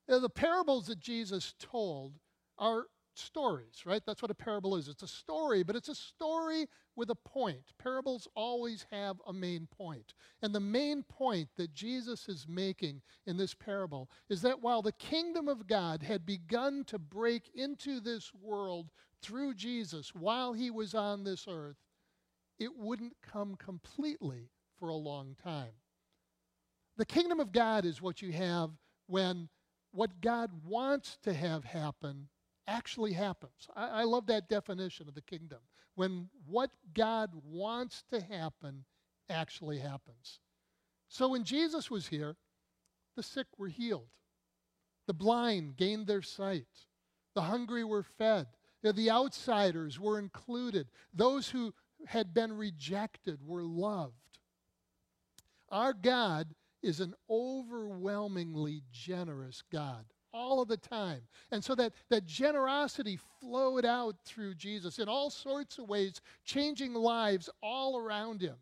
The 0.08 0.30
parables 0.30 0.86
that 0.86 1.00
Jesus 1.00 1.54
told 1.58 2.14
are 2.58 2.86
stories, 3.14 3.82
right? 3.84 4.02
That's 4.06 4.22
what 4.22 4.30
a 4.30 4.34
parable 4.34 4.76
is. 4.76 4.88
It's 4.88 5.02
a 5.02 5.08
story, 5.08 5.62
but 5.62 5.76
it's 5.76 5.88
a 5.88 5.94
story 5.94 6.66
with 6.96 7.10
a 7.10 7.14
point. 7.14 7.72
Parables 7.78 8.26
always 8.34 8.86
have 8.90 9.16
a 9.26 9.32
main 9.32 9.66
point. 9.66 10.14
And 10.40 10.54
the 10.54 10.60
main 10.60 11.02
point 11.02 11.48
that 11.56 11.74
Jesus 11.74 12.28
is 12.28 12.46
making 12.48 13.02
in 13.26 13.36
this 13.36 13.54
parable 13.54 14.08
is 14.30 14.40
that 14.42 14.62
while 14.62 14.82
the 14.82 14.92
kingdom 14.92 15.48
of 15.48 15.66
God 15.66 16.02
had 16.02 16.24
begun 16.24 16.84
to 16.86 16.98
break 16.98 17.50
into 17.54 18.00
this 18.00 18.32
world 18.34 18.90
through 19.20 19.54
Jesus 19.54 20.14
while 20.14 20.52
he 20.52 20.70
was 20.70 20.94
on 20.94 21.24
this 21.24 21.46
earth, 21.48 21.76
it 22.58 22.70
wouldn't 22.76 23.16
come 23.22 23.56
completely 23.56 24.48
for 24.78 24.88
a 24.88 24.96
long 24.96 25.36
time. 25.42 25.72
The 26.96 27.06
kingdom 27.06 27.40
of 27.40 27.52
God 27.52 27.84
is 27.84 28.02
what 28.02 28.22
you 28.22 28.32
have 28.32 28.70
when 29.06 29.48
what 29.92 30.21
God 30.21 30.50
wants 30.66 31.18
to 31.23 31.33
have 31.33 31.64
happen 31.64 32.28
actually 32.66 33.12
happens. 33.12 33.68
I, 33.75 34.00
I 34.00 34.02
love 34.04 34.26
that 34.26 34.49
definition 34.49 35.09
of 35.09 35.14
the 35.14 35.23
kingdom. 35.23 35.59
When 35.95 36.28
what 36.47 36.71
God 36.95 37.30
wants 37.45 38.04
to 38.12 38.21
happen 38.21 38.85
actually 39.28 39.78
happens. 39.78 40.40
So 41.09 41.28
when 41.28 41.45
Jesus 41.45 41.90
was 41.90 42.07
here, 42.07 42.37
the 43.16 43.23
sick 43.23 43.47
were 43.57 43.68
healed, 43.68 44.09
the 45.07 45.14
blind 45.14 45.76
gained 45.76 46.07
their 46.07 46.23
sight, 46.23 46.66
The 47.38 47.42
hungry 47.42 47.85
were 47.85 48.02
fed. 48.02 48.49
The 48.83 49.11
outsiders 49.11 50.00
were 50.00 50.18
included. 50.18 50.88
Those 51.14 51.49
who 51.49 51.73
had 52.07 52.35
been 52.35 52.52
rejected 52.52 53.38
were 53.47 53.62
loved. 53.62 54.40
Our 55.68 55.92
God 55.92 56.49
is 56.82 57.00
an 57.00 57.14
overwhelmingly 57.28 58.82
generous 58.92 59.62
God 59.70 60.04
all 60.32 60.61
of 60.61 60.68
the 60.68 60.76
time. 60.76 61.23
And 61.50 61.64
so 61.64 61.75
that, 61.75 61.92
that 62.11 62.26
generosity 62.26 63.18
flowed 63.40 63.85
out 63.85 64.16
through 64.25 64.54
Jesus 64.54 64.99
in 64.99 65.08
all 65.08 65.30
sorts 65.30 65.78
of 65.78 65.88
ways, 65.88 66.20
changing 66.44 66.94
lives 66.94 67.49
all 67.62 67.99
around 67.99 68.40
him. 68.40 68.56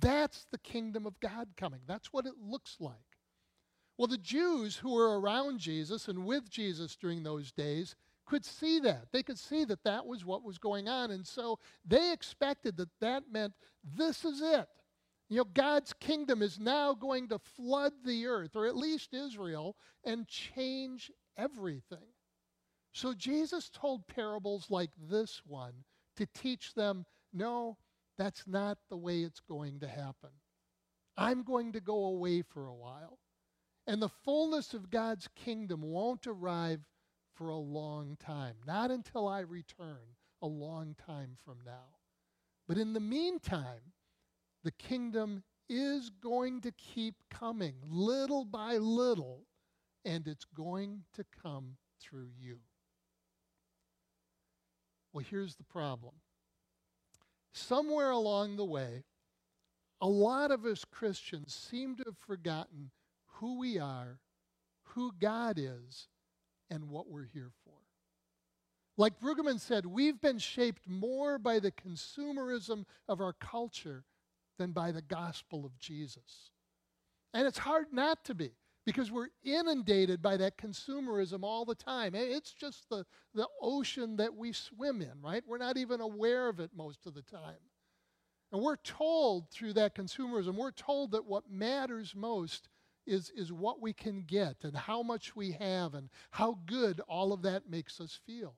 That's 0.00 0.46
the 0.50 0.58
kingdom 0.58 1.06
of 1.06 1.18
God 1.20 1.48
coming. 1.56 1.80
That's 1.86 2.12
what 2.12 2.26
it 2.26 2.34
looks 2.40 2.76
like. 2.78 2.94
Well, 3.96 4.06
the 4.06 4.16
Jews 4.16 4.76
who 4.76 4.94
were 4.94 5.20
around 5.20 5.58
Jesus 5.58 6.06
and 6.06 6.24
with 6.24 6.48
Jesus 6.48 6.94
during 6.94 7.24
those 7.24 7.50
days 7.50 7.96
could 8.26 8.44
see 8.44 8.78
that. 8.80 9.06
They 9.10 9.22
could 9.22 9.38
see 9.38 9.64
that 9.64 9.82
that 9.84 10.06
was 10.06 10.24
what 10.24 10.44
was 10.44 10.58
going 10.58 10.88
on. 10.88 11.10
And 11.10 11.26
so 11.26 11.58
they 11.84 12.12
expected 12.12 12.76
that 12.76 12.90
that 13.00 13.24
meant 13.32 13.54
this 13.82 14.24
is 14.24 14.40
it. 14.40 14.68
You 15.28 15.38
know, 15.38 15.44
God's 15.44 15.92
kingdom 15.92 16.40
is 16.40 16.58
now 16.58 16.94
going 16.94 17.28
to 17.28 17.38
flood 17.38 17.92
the 18.04 18.26
earth, 18.26 18.56
or 18.56 18.66
at 18.66 18.76
least 18.76 19.12
Israel, 19.12 19.76
and 20.04 20.26
change 20.26 21.10
everything. 21.36 22.14
So 22.92 23.12
Jesus 23.12 23.68
told 23.68 24.06
parables 24.06 24.70
like 24.70 24.90
this 25.10 25.42
one 25.46 25.84
to 26.16 26.26
teach 26.26 26.74
them 26.74 27.04
no, 27.32 27.76
that's 28.16 28.46
not 28.46 28.78
the 28.88 28.96
way 28.96 29.20
it's 29.20 29.40
going 29.40 29.80
to 29.80 29.88
happen. 29.88 30.30
I'm 31.16 31.42
going 31.42 31.72
to 31.72 31.80
go 31.80 32.06
away 32.06 32.42
for 32.42 32.66
a 32.66 32.74
while. 32.74 33.18
And 33.86 34.00
the 34.00 34.08
fullness 34.08 34.72
of 34.74 34.90
God's 34.90 35.28
kingdom 35.34 35.82
won't 35.82 36.26
arrive 36.26 36.80
for 37.34 37.48
a 37.48 37.56
long 37.56 38.16
time, 38.18 38.56
not 38.66 38.90
until 38.90 39.28
I 39.28 39.40
return 39.40 40.16
a 40.42 40.46
long 40.46 40.94
time 41.06 41.36
from 41.44 41.58
now. 41.64 41.96
But 42.66 42.78
in 42.78 42.92
the 42.92 43.00
meantime, 43.00 43.92
the 44.64 44.72
kingdom 44.72 45.42
is 45.68 46.10
going 46.10 46.60
to 46.62 46.72
keep 46.72 47.14
coming 47.30 47.74
little 47.88 48.44
by 48.44 48.76
little, 48.76 49.46
and 50.04 50.26
it's 50.26 50.46
going 50.56 51.02
to 51.14 51.24
come 51.42 51.76
through 52.00 52.30
you. 52.38 52.58
Well, 55.12 55.24
here's 55.28 55.56
the 55.56 55.64
problem. 55.64 56.14
Somewhere 57.52 58.10
along 58.10 58.56
the 58.56 58.64
way, 58.64 59.04
a 60.00 60.08
lot 60.08 60.50
of 60.50 60.64
us 60.64 60.84
Christians 60.84 61.54
seem 61.54 61.96
to 61.96 62.04
have 62.06 62.18
forgotten 62.18 62.90
who 63.26 63.58
we 63.58 63.78
are, 63.78 64.20
who 64.82 65.12
God 65.18 65.58
is, 65.58 66.08
and 66.70 66.88
what 66.88 67.08
we're 67.08 67.24
here 67.24 67.50
for. 67.64 67.74
Like 68.96 69.20
Brueggemann 69.20 69.60
said, 69.60 69.86
we've 69.86 70.20
been 70.20 70.38
shaped 70.38 70.88
more 70.88 71.38
by 71.38 71.58
the 71.58 71.70
consumerism 71.70 72.84
of 73.08 73.20
our 73.20 73.32
culture 73.32 74.04
than 74.58 74.72
by 74.72 74.92
the 74.92 75.02
gospel 75.02 75.64
of 75.64 75.78
Jesus. 75.78 76.50
And 77.34 77.46
it's 77.46 77.58
hard 77.58 77.86
not 77.92 78.24
to 78.24 78.34
be 78.34 78.52
because 78.84 79.10
we're 79.12 79.28
inundated 79.44 80.22
by 80.22 80.36
that 80.38 80.56
consumerism 80.56 81.42
all 81.42 81.64
the 81.64 81.74
time. 81.74 82.14
Eh, 82.14 82.20
it's 82.20 82.52
just 82.52 82.88
the, 82.88 83.04
the 83.34 83.46
ocean 83.60 84.16
that 84.16 84.34
we 84.34 84.52
swim 84.52 85.02
in, 85.02 85.12
right? 85.22 85.44
We're 85.46 85.58
not 85.58 85.76
even 85.76 86.00
aware 86.00 86.48
of 86.48 86.58
it 86.58 86.70
most 86.74 87.06
of 87.06 87.14
the 87.14 87.22
time. 87.22 87.60
And 88.50 88.62
we're 88.62 88.76
told 88.76 89.50
through 89.50 89.74
that 89.74 89.94
consumerism, 89.94 90.54
we're 90.54 90.70
told 90.70 91.10
that 91.12 91.26
what 91.26 91.50
matters 91.50 92.14
most 92.16 92.68
is, 93.06 93.30
is 93.36 93.52
what 93.52 93.82
we 93.82 93.92
can 93.92 94.22
get 94.22 94.56
and 94.62 94.74
how 94.74 95.02
much 95.02 95.36
we 95.36 95.52
have 95.52 95.94
and 95.94 96.08
how 96.30 96.58
good 96.66 97.00
all 97.08 97.32
of 97.32 97.42
that 97.42 97.68
makes 97.68 98.00
us 98.00 98.18
feel. 98.26 98.54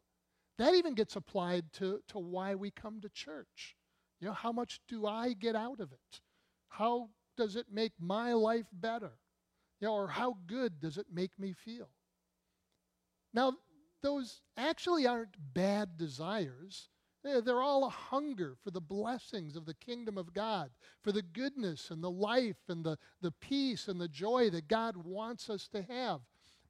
That 0.59 0.75
even 0.75 0.95
gets 0.95 1.16
applied 1.16 1.73
to, 1.75 2.00
to 2.09 2.19
why 2.19 2.54
we 2.54 2.71
come 2.71 3.00
to 3.00 3.09
church. 3.09 3.76
You 4.21 4.29
know, 4.29 4.35
how 4.35 4.53
much 4.53 4.81
do 4.89 5.07
I 5.07 5.33
get 5.33 5.57
out 5.57 5.81
of 5.81 5.93
it? 5.93 6.21
How 6.69 7.09
does 7.37 7.57
it 7.57 7.67
make 7.73 7.93
my 7.99 8.33
life 8.35 8.67
better? 8.73 9.12
You 9.81 9.89
know, 9.89 9.95
or 9.95 10.09
how 10.09 10.37
good 10.47 10.81
does 10.81 10.99
it 10.99 11.07
make 11.12 11.39
me 11.39 11.53
feel? 11.53 11.89
Now, 13.33 13.55
those 14.03 14.43
actually 14.57 15.07
aren't 15.07 15.37
bad 15.55 15.97
desires. 15.97 16.89
Eh, 17.25 17.41
they're 17.41 17.62
all 17.62 17.85
a 17.85 17.91
hunger 17.91 18.57
for 18.62 18.71
the 18.71 18.81
blessings 18.81 19.57
of 19.57 19.67
the 19.67 19.75
kingdom 19.75 20.19
of 20.19 20.33
God, 20.33 20.71
for 21.03 21.12
the 21.12 21.23
goodness 21.23 21.91
and 21.91 22.03
the 22.03 22.11
life 22.11 22.57
and 22.69 22.85
the, 22.85 22.99
the 23.21 23.33
peace 23.33 23.89
and 23.89 24.00
the 24.00 24.09
joy 24.09 24.50
that 24.50 24.69
God 24.69 24.97
wants 24.97 25.49
us 25.49 25.69
to 25.69 25.83
have. 25.83 26.21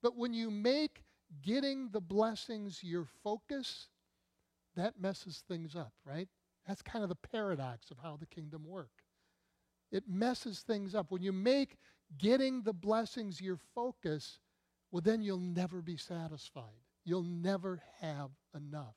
But 0.02 0.16
when 0.16 0.34
you 0.34 0.50
make 0.50 1.02
getting 1.42 1.90
the 1.90 2.00
blessings 2.00 2.82
your 2.82 3.06
focus, 3.22 3.88
that 4.76 5.00
messes 5.00 5.42
things 5.48 5.76
up, 5.76 5.92
right? 6.04 6.28
That's 6.66 6.82
kind 6.82 7.02
of 7.02 7.08
the 7.08 7.16
paradox 7.16 7.90
of 7.90 7.98
how 7.98 8.16
the 8.16 8.26
kingdom 8.26 8.64
works. 8.66 9.04
It 9.90 10.04
messes 10.08 10.60
things 10.60 10.94
up. 10.94 11.10
When 11.10 11.22
you 11.22 11.32
make 11.32 11.76
getting 12.18 12.62
the 12.62 12.72
blessings 12.72 13.40
your 13.40 13.58
focus, 13.74 14.38
well, 14.90 15.00
then 15.00 15.22
you'll 15.22 15.38
never 15.38 15.82
be 15.82 15.96
satisfied. 15.96 16.64
You'll 17.04 17.22
never 17.22 17.82
have 18.00 18.30
enough. 18.54 18.94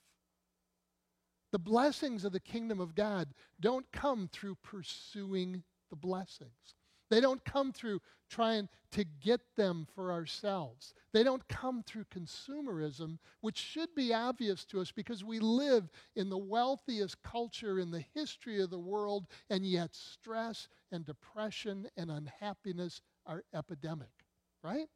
The 1.52 1.60
blessings 1.60 2.26
of 2.26 2.32
the 2.32 2.40
kingdom 2.40 2.80
of 2.80 2.96
God 2.96 3.34
don't 3.60 3.92
come 3.92 4.28
through 4.32 4.56
pursuing 4.64 5.64
the 5.90 5.96
blessings. 5.96 6.76
They 7.14 7.22
don't 7.22 7.46
come 7.46 7.72
through 7.72 8.02
trying 8.28 8.68
to 8.94 9.04
get 9.04 9.40
them 9.56 9.86
for 9.94 10.12
ourselves. 10.12 10.96
They 11.12 11.24
don't 11.24 11.48
come 11.48 11.84
through 11.84 12.06
consumerism, 12.06 13.20
which 13.42 13.56
should 13.56 13.94
be 13.94 14.16
obvious 14.16 14.66
to 14.66 14.82
us 14.82 14.92
because 14.92 15.24
we 15.24 15.38
live 15.38 15.92
in 16.16 16.32
the 16.32 16.40
wealthiest 16.40 17.22
culture 17.22 17.78
in 17.78 17.92
the 17.92 18.04
history 18.16 18.60
of 18.64 18.72
the 18.72 18.80
world, 18.80 19.28
and 19.52 19.64
yet 19.64 19.94
stress 19.94 20.70
and 20.92 21.06
depression 21.06 21.88
and 21.98 22.10
unhappiness 22.10 23.00
are 23.28 23.44
epidemic, 23.54 24.26
right? 24.64 24.88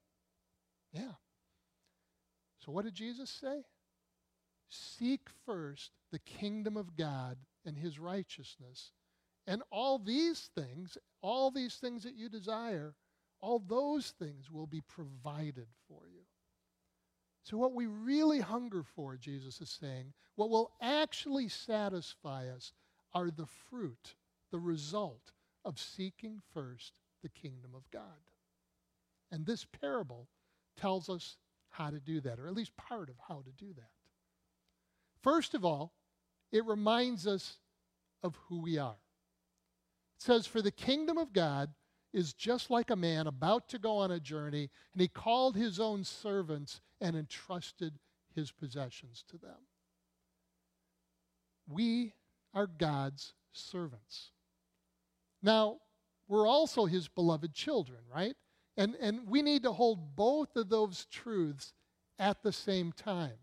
Yeah. 0.92 1.14
So, 2.66 2.72
what 2.72 2.86
did 2.86 2.96
Jesus 2.96 3.30
say? 3.30 3.62
Seek 4.70 5.30
first 5.46 5.92
the 6.12 6.18
kingdom 6.18 6.78
of 6.78 6.98
God 6.98 7.38
and 7.64 7.78
his 7.78 8.00
righteousness, 8.00 8.94
and 9.48 9.64
all 9.72 9.98
these 9.98 10.50
things, 10.56 10.98
all 11.22 11.50
these 11.50 11.76
things 11.76 12.04
that 12.04 12.16
you 12.16 12.28
desire, 12.28 12.94
all 13.40 13.60
those 13.60 14.14
things 14.20 14.52
will 14.52 14.68
be 14.68 14.82
provided 14.82 15.68
for 15.88 16.02
you. 16.14 16.22
So, 17.44 17.58
what 17.58 17.74
we 17.74 17.86
really 17.88 18.42
hunger 18.42 18.84
for, 18.84 19.16
Jesus 19.16 19.62
is 19.62 19.70
saying, 19.70 20.14
what 20.36 20.50
will 20.50 20.72
actually 20.82 21.48
satisfy 21.48 22.50
us 22.50 22.74
are 23.14 23.32
the 23.32 23.46
fruit, 23.70 24.16
the 24.52 24.60
result 24.60 25.32
of 25.64 25.80
seeking 25.80 26.42
first 26.54 27.00
the 27.24 27.30
kingdom 27.30 27.72
of 27.74 27.90
God. 27.90 28.02
And 29.32 29.46
this 29.46 29.66
parable 29.66 30.28
tells 30.80 31.10
us 31.10 31.38
how 31.70 31.90
to 31.90 32.00
do 32.00 32.20
that, 32.22 32.40
or 32.40 32.48
at 32.48 32.54
least 32.54 32.76
part 32.76 33.10
of 33.10 33.16
how 33.28 33.42
to 33.42 33.52
do 33.58 33.74
that. 33.76 33.92
First 35.22 35.54
of 35.54 35.64
all, 35.64 35.94
it 36.52 36.66
reminds 36.66 37.26
us 37.28 37.58
of 38.24 38.38
who 38.48 38.62
we 38.62 38.78
are. 38.78 38.98
It 40.18 40.24
says, 40.24 40.48
For 40.48 40.62
the 40.62 40.72
kingdom 40.72 41.18
of 41.18 41.34
God 41.34 41.74
is 42.14 42.34
just 42.34 42.70
like 42.70 42.90
a 42.90 42.96
man 42.96 43.28
about 43.28 43.70
to 43.70 43.80
go 43.80 43.98
on 43.98 44.12
a 44.12 44.20
journey, 44.20 44.70
and 44.94 45.02
he 45.02 45.08
called 45.08 45.56
his 45.56 45.80
own 45.80 46.04
servants 46.04 46.82
and 47.00 47.16
entrusted 47.16 48.00
his 48.34 48.52
possessions 48.52 49.24
to 49.30 49.38
them. 49.38 49.58
We 51.70 52.14
are 52.54 52.68
God's 52.68 53.34
servants. 53.52 54.32
Now, 55.44 55.78
we're 56.28 56.48
also 56.48 56.86
his 56.86 57.08
beloved 57.08 57.54
children, 57.54 58.00
right? 58.14 58.36
And, 58.76 58.96
and 59.00 59.28
we 59.28 59.42
need 59.42 59.64
to 59.64 59.72
hold 59.72 60.16
both 60.16 60.56
of 60.56 60.70
those 60.70 61.06
truths 61.06 61.74
at 62.20 62.42
the 62.42 62.52
same 62.52 62.92
time 62.92 63.38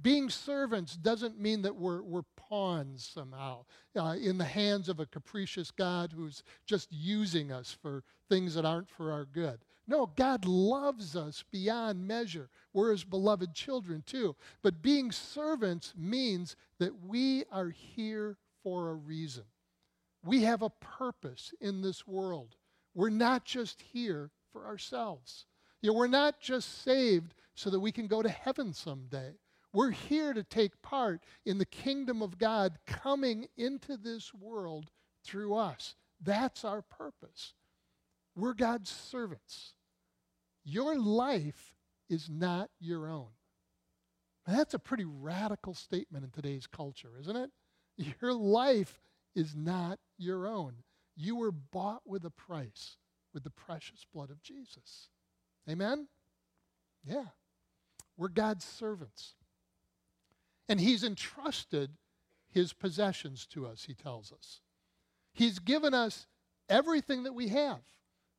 being 0.00 0.30
servants 0.30 0.96
doesn't 0.96 1.40
mean 1.40 1.62
that 1.62 1.74
we're, 1.74 2.02
we're 2.02 2.22
pawns 2.36 3.10
somehow 3.12 3.64
uh, 3.96 4.16
in 4.20 4.38
the 4.38 4.44
hands 4.44 4.88
of 4.88 5.00
a 5.00 5.06
capricious 5.06 5.70
God 5.70 6.12
who's 6.14 6.42
just 6.66 6.88
using 6.92 7.50
us 7.52 7.76
for 7.80 8.04
things 8.28 8.54
that 8.54 8.64
aren't 8.64 8.90
for 8.90 9.12
our 9.12 9.24
good. 9.24 9.60
No, 9.86 10.10
God 10.16 10.44
loves 10.44 11.16
us 11.16 11.42
beyond 11.50 12.06
measure. 12.06 12.50
We're 12.72 12.92
his 12.92 13.04
beloved 13.04 13.54
children 13.54 14.02
too. 14.06 14.36
But 14.62 14.82
being 14.82 15.10
servants 15.10 15.94
means 15.96 16.56
that 16.78 16.92
we 17.06 17.44
are 17.50 17.70
here 17.70 18.36
for 18.62 18.90
a 18.90 18.94
reason. 18.94 19.44
We 20.24 20.42
have 20.42 20.62
a 20.62 20.70
purpose 20.70 21.54
in 21.60 21.80
this 21.80 22.06
world. 22.06 22.56
We're 22.94 23.08
not 23.08 23.44
just 23.44 23.82
here 23.92 24.30
for 24.52 24.66
ourselves. 24.66 25.46
You 25.80 25.90
know, 25.90 25.96
we're 25.96 26.06
not 26.06 26.40
just 26.40 26.82
saved 26.82 27.34
so 27.54 27.70
that 27.70 27.80
we 27.80 27.92
can 27.92 28.08
go 28.08 28.22
to 28.22 28.28
heaven 28.28 28.72
someday. 28.72 29.32
We're 29.72 29.90
here 29.90 30.32
to 30.32 30.42
take 30.42 30.80
part 30.82 31.22
in 31.44 31.58
the 31.58 31.66
kingdom 31.66 32.22
of 32.22 32.38
God 32.38 32.78
coming 32.86 33.48
into 33.56 33.96
this 33.96 34.32
world 34.32 34.90
through 35.24 35.54
us. 35.54 35.94
That's 36.20 36.64
our 36.64 36.82
purpose. 36.82 37.52
We're 38.34 38.54
God's 38.54 38.90
servants. 38.90 39.74
Your 40.64 40.98
life 40.98 41.74
is 42.08 42.28
not 42.30 42.70
your 42.80 43.08
own. 43.08 43.28
that's 44.46 44.72
a 44.72 44.78
pretty 44.78 45.04
radical 45.04 45.74
statement 45.74 46.24
in 46.24 46.30
today's 46.30 46.66
culture, 46.66 47.10
isn't 47.20 47.36
it? 47.36 47.50
Your 48.22 48.32
life 48.32 49.00
is 49.34 49.54
not 49.54 49.98
your 50.16 50.46
own. 50.46 50.74
You 51.16 51.36
were 51.36 51.52
bought 51.52 52.02
with 52.06 52.24
a 52.24 52.30
price, 52.30 52.96
with 53.34 53.44
the 53.44 53.50
precious 53.50 54.06
blood 54.12 54.30
of 54.30 54.42
Jesus. 54.42 55.08
Amen? 55.68 56.08
Yeah. 57.04 57.26
We're 58.16 58.28
God's 58.28 58.64
servants. 58.64 59.34
And 60.68 60.80
He's 60.80 61.04
entrusted 61.04 61.90
His 62.50 62.72
possessions 62.72 63.46
to 63.52 63.66
us, 63.66 63.84
He 63.84 63.94
tells 63.94 64.32
us. 64.32 64.60
He's 65.32 65.58
given 65.58 65.94
us 65.94 66.26
everything 66.68 67.22
that 67.24 67.34
we 67.34 67.48
have 67.48 67.80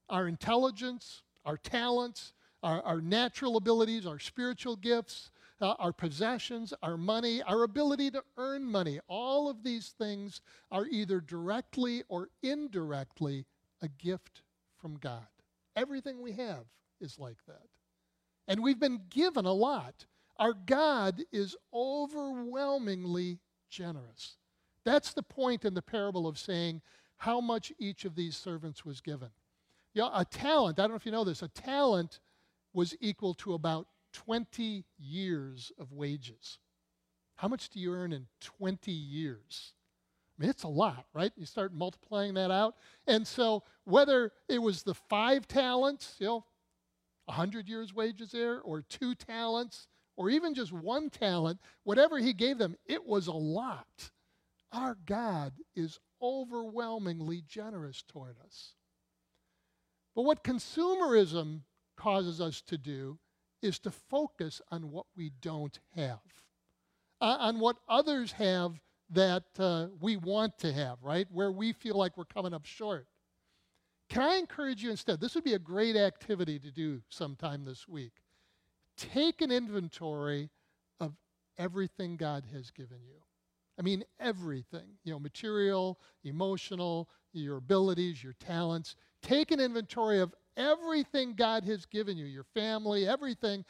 our 0.09 0.27
intelligence, 0.27 1.21
our 1.45 1.57
talents, 1.57 2.33
our, 2.63 2.81
our 2.81 2.99
natural 2.99 3.57
abilities, 3.57 4.07
our 4.07 4.17
spiritual 4.17 4.75
gifts, 4.75 5.29
uh, 5.61 5.75
our 5.77 5.93
possessions, 5.93 6.73
our 6.81 6.97
money, 6.97 7.41
our 7.43 7.63
ability 7.63 8.09
to 8.11 8.23
earn 8.37 8.63
money. 8.63 8.99
All 9.07 9.49
of 9.49 9.63
these 9.63 9.89
things 9.97 10.41
are 10.71 10.85
either 10.87 11.21
directly 11.21 12.03
or 12.07 12.29
indirectly 12.41 13.45
a 13.81 13.87
gift 13.87 14.41
from 14.79 14.95
God. 14.97 15.27
Everything 15.75 16.21
we 16.21 16.33
have 16.33 16.65
is 16.99 17.19
like 17.19 17.45
that. 17.47 17.67
And 18.47 18.63
we've 18.63 18.79
been 18.79 19.01
given 19.09 19.45
a 19.45 19.53
lot. 19.53 20.05
Our 20.39 20.53
God 20.53 21.21
is 21.33 21.55
overwhelmingly 21.73 23.39
generous. 23.69 24.37
That's 24.85 25.13
the 25.13 25.21
point 25.21 25.65
in 25.65 25.73
the 25.73 25.81
parable 25.81 26.25
of 26.27 26.39
saying 26.39 26.81
how 27.17 27.41
much 27.41 27.73
each 27.77 28.05
of 28.05 28.15
these 28.15 28.37
servants 28.37 28.85
was 28.85 29.01
given. 29.01 29.29
You 29.93 30.03
know, 30.03 30.11
a 30.13 30.23
talent, 30.23 30.79
I 30.79 30.83
don't 30.83 30.91
know 30.91 30.95
if 30.95 31.05
you 31.05 31.11
know 31.11 31.25
this, 31.25 31.41
a 31.41 31.49
talent 31.49 32.19
was 32.73 32.95
equal 33.01 33.33
to 33.35 33.53
about 33.53 33.87
20 34.13 34.85
years 34.97 35.73
of 35.77 35.91
wages. 35.91 36.59
How 37.35 37.49
much 37.49 37.69
do 37.69 37.79
you 37.79 37.93
earn 37.93 38.13
in 38.13 38.27
20 38.39 38.91
years? 38.91 39.73
I 40.37 40.43
mean, 40.43 40.49
it's 40.49 40.63
a 40.63 40.69
lot, 40.69 41.05
right? 41.13 41.33
You 41.35 41.45
start 41.45 41.73
multiplying 41.73 42.35
that 42.35 42.51
out. 42.51 42.75
And 43.07 43.27
so, 43.27 43.63
whether 43.83 44.31
it 44.47 44.59
was 44.59 44.83
the 44.83 44.93
five 44.93 45.47
talents, 45.47 46.15
you 46.19 46.27
know, 46.27 46.45
100 47.25 47.67
years' 47.67 47.93
wages 47.93 48.31
there, 48.31 48.61
or 48.61 48.81
two 48.81 49.15
talents, 49.15 49.87
or 50.19 50.29
even 50.29 50.53
just 50.53 50.73
one 50.73 51.09
talent, 51.09 51.57
whatever 51.83 52.19
he 52.19 52.33
gave 52.33 52.57
them, 52.57 52.75
it 52.85 53.05
was 53.05 53.27
a 53.27 53.31
lot. 53.31 54.11
Our 54.73 54.97
God 55.05 55.53
is 55.77 55.97
overwhelmingly 56.21 57.41
generous 57.47 58.03
toward 58.05 58.35
us. 58.45 58.73
But 60.13 60.23
what 60.23 60.43
consumerism 60.43 61.61
causes 61.95 62.41
us 62.41 62.59
to 62.63 62.77
do 62.77 63.17
is 63.61 63.79
to 63.79 63.91
focus 63.91 64.61
on 64.69 64.91
what 64.91 65.05
we 65.15 65.31
don't 65.41 65.79
have, 65.95 66.19
uh, 67.21 67.37
on 67.39 67.61
what 67.61 67.77
others 67.87 68.33
have 68.33 68.73
that 69.11 69.45
uh, 69.57 69.87
we 70.01 70.17
want 70.17 70.59
to 70.59 70.73
have, 70.73 70.97
right? 71.01 71.27
Where 71.31 71.51
we 71.51 71.71
feel 71.71 71.95
like 71.95 72.17
we're 72.17 72.25
coming 72.25 72.53
up 72.53 72.65
short. 72.65 73.07
Can 74.09 74.23
I 74.23 74.35
encourage 74.35 74.83
you 74.83 74.91
instead? 74.91 75.21
This 75.21 75.33
would 75.35 75.45
be 75.45 75.53
a 75.53 75.59
great 75.59 75.95
activity 75.95 76.59
to 76.59 76.71
do 76.71 77.01
sometime 77.07 77.63
this 77.63 77.87
week. 77.87 78.11
Take 78.99 79.41
an 79.41 79.51
inventory 79.51 80.49
of 80.99 81.13
everything 81.57 82.17
God 82.17 82.43
has 82.53 82.69
given 82.71 82.99
you. 83.05 83.15
I 83.79 83.81
mean, 83.81 84.03
everything, 84.19 84.97
you 85.05 85.13
know, 85.13 85.19
material, 85.19 85.99
emotional, 86.25 87.09
your 87.31 87.57
abilities, 87.57 88.21
your 88.21 88.33
talents. 88.33 88.97
Take 89.23 89.51
an 89.51 89.61
inventory 89.61 90.19
of 90.19 90.35
everything 90.57 91.33
God 91.33 91.63
has 91.63 91.85
given 91.85 92.17
you, 92.17 92.25
your 92.25 92.43
family, 92.53 93.07
everything, 93.07 93.63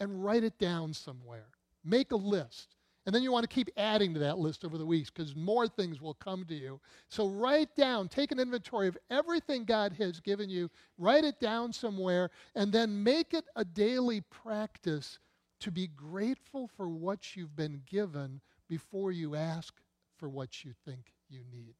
and 0.00 0.24
write 0.24 0.44
it 0.44 0.58
down 0.58 0.94
somewhere. 0.94 1.48
Make 1.84 2.12
a 2.12 2.16
list. 2.16 2.74
And 3.06 3.14
then 3.14 3.22
you 3.22 3.30
want 3.30 3.44
to 3.44 3.54
keep 3.54 3.68
adding 3.76 4.14
to 4.14 4.20
that 4.20 4.38
list 4.38 4.64
over 4.64 4.78
the 4.78 4.86
weeks 4.86 5.10
because 5.10 5.36
more 5.36 5.68
things 5.68 6.00
will 6.00 6.14
come 6.14 6.44
to 6.46 6.54
you. 6.54 6.80
So 7.10 7.28
write 7.28 7.74
down, 7.76 8.08
take 8.08 8.32
an 8.32 8.40
inventory 8.40 8.88
of 8.88 8.96
everything 9.10 9.64
God 9.64 9.92
has 9.98 10.20
given 10.20 10.48
you, 10.48 10.70
write 10.96 11.24
it 11.24 11.38
down 11.38 11.72
somewhere, 11.72 12.30
and 12.54 12.72
then 12.72 13.02
make 13.02 13.34
it 13.34 13.44
a 13.56 13.64
daily 13.64 14.22
practice 14.22 15.18
to 15.60 15.70
be 15.70 15.86
grateful 15.88 16.70
for 16.76 16.88
what 16.88 17.36
you've 17.36 17.54
been 17.54 17.82
given 17.86 18.40
before 18.68 19.12
you 19.12 19.34
ask 19.34 19.74
for 20.16 20.28
what 20.28 20.64
you 20.64 20.72
think 20.86 21.12
you 21.28 21.40
need. 21.52 21.74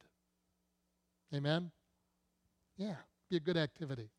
Amen? 1.33 1.71
Yeah, 2.77 2.95
be 3.29 3.37
a 3.37 3.39
good 3.39 3.57
activity. 3.57 4.09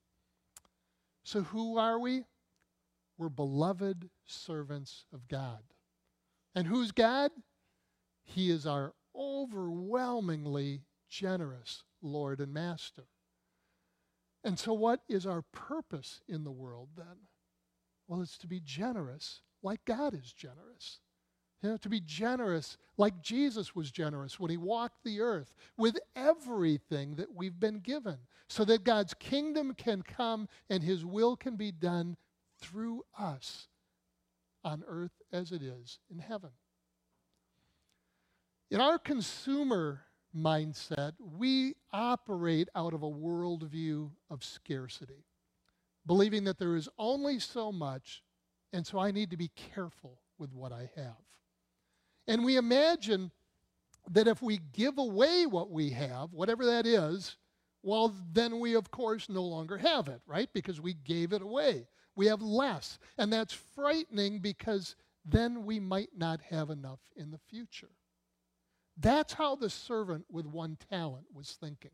So, 1.23 1.43
who 1.43 1.79
are 1.79 1.99
we? 1.99 2.25
We're 3.19 3.29
beloved 3.29 4.11
servants 4.25 5.05
of 5.13 5.29
God. 5.29 5.63
And 6.57 6.67
who's 6.67 6.91
God? 6.91 7.31
He 8.25 8.51
is 8.51 8.67
our 8.67 8.95
overwhelmingly 9.15 10.81
generous 11.07 11.85
Lord 12.01 12.41
and 12.41 12.53
Master. 12.53 13.05
And 14.43 14.59
so, 14.59 14.73
what 14.73 15.01
is 15.07 15.27
our 15.27 15.43
purpose 15.43 16.23
in 16.27 16.45
the 16.45 16.51
world 16.51 16.89
then? 16.97 17.29
Well, 18.09 18.23
it's 18.23 18.39
to 18.39 18.47
be 18.47 18.61
generous 18.65 19.43
like 19.63 19.85
God 19.85 20.15
is 20.15 20.33
generous. 20.33 21.01
You 21.63 21.71
know, 21.71 21.77
to 21.79 21.89
be 21.89 22.01
generous 22.01 22.79
like 22.97 23.23
Jesus 23.23 23.75
was 23.75 23.91
generous 23.91 24.41
when 24.41 24.51
he 24.51 24.57
walked 24.57 25.05
the 25.05 25.21
earth 25.21 25.53
with 25.77 25.99
everything 26.15 27.17
that 27.17 27.35
we've 27.35 27.59
been 27.59 27.81
given, 27.81 28.19
so 28.49 28.65
that 28.65 28.85
God's 28.85 29.15
kingdom 29.15 29.75
can 29.75 30.03
come 30.03 30.49
and 30.71 30.83
his 30.83 31.05
will 31.05 31.37
can 31.37 31.57
be 31.57 31.73
done 31.73 32.17
through 32.61 33.03
us 33.19 33.69
on 34.67 34.83
earth 34.89 35.23
as 35.33 35.53
it 35.53 35.63
is 35.63 36.01
in 36.11 36.19
heaven. 36.19 36.51
In 38.69 38.81
our 38.81 38.99
consumer 38.99 40.03
mindset, 40.37 41.13
we 41.21 41.75
operate 41.93 42.69
out 42.75 42.93
of 42.93 43.05
a 43.05 43.11
worldview 43.11 44.11
of 44.29 44.43
scarcity, 44.43 45.25
believing 46.05 46.43
that 46.45 46.59
there 46.59 46.75
is 46.75 46.89
only 46.99 47.39
so 47.39 47.71
much, 47.71 48.25
and 48.73 48.85
so 48.85 48.99
I 48.99 49.13
need 49.13 49.31
to 49.31 49.37
be 49.37 49.53
careful 49.55 50.19
with 50.37 50.53
what 50.53 50.73
I 50.73 50.91
have. 50.97 51.15
And 52.27 52.45
we 52.45 52.57
imagine 52.57 53.31
that 54.11 54.27
if 54.27 54.43
we 54.43 54.59
give 54.73 54.99
away 54.99 55.47
what 55.47 55.71
we 55.71 55.91
have, 55.91 56.33
whatever 56.33 56.67
that 56.67 56.89
is, 56.89 57.37
well, 57.85 58.13
then 58.33 58.59
we, 58.59 58.75
of 58.75 58.91
course, 58.91 59.29
no 59.29 59.45
longer 59.45 59.79
have 59.79 60.09
it, 60.09 60.21
right? 60.27 60.49
Because 60.53 60.81
we 60.81 60.93
gave 60.93 61.33
it 61.33 61.41
away. 61.41 61.87
We 62.17 62.27
have 62.27 62.43
less. 62.43 62.99
And 63.19 63.33
that's 63.33 63.53
frightening 63.53 64.41
because 64.41 64.97
then 65.25 65.65
we 65.65 65.79
might 65.79 66.11
not 66.17 66.41
have 66.51 66.71
enough 66.71 67.01
in 67.15 67.31
the 67.31 67.39
future. 67.39 67.91
That's 68.97 69.35
how 69.35 69.57
the 69.57 69.71
servant 69.71 70.25
with 70.31 70.47
one 70.47 70.79
talent 70.91 71.27
was 71.33 71.57
thinking. 71.61 71.91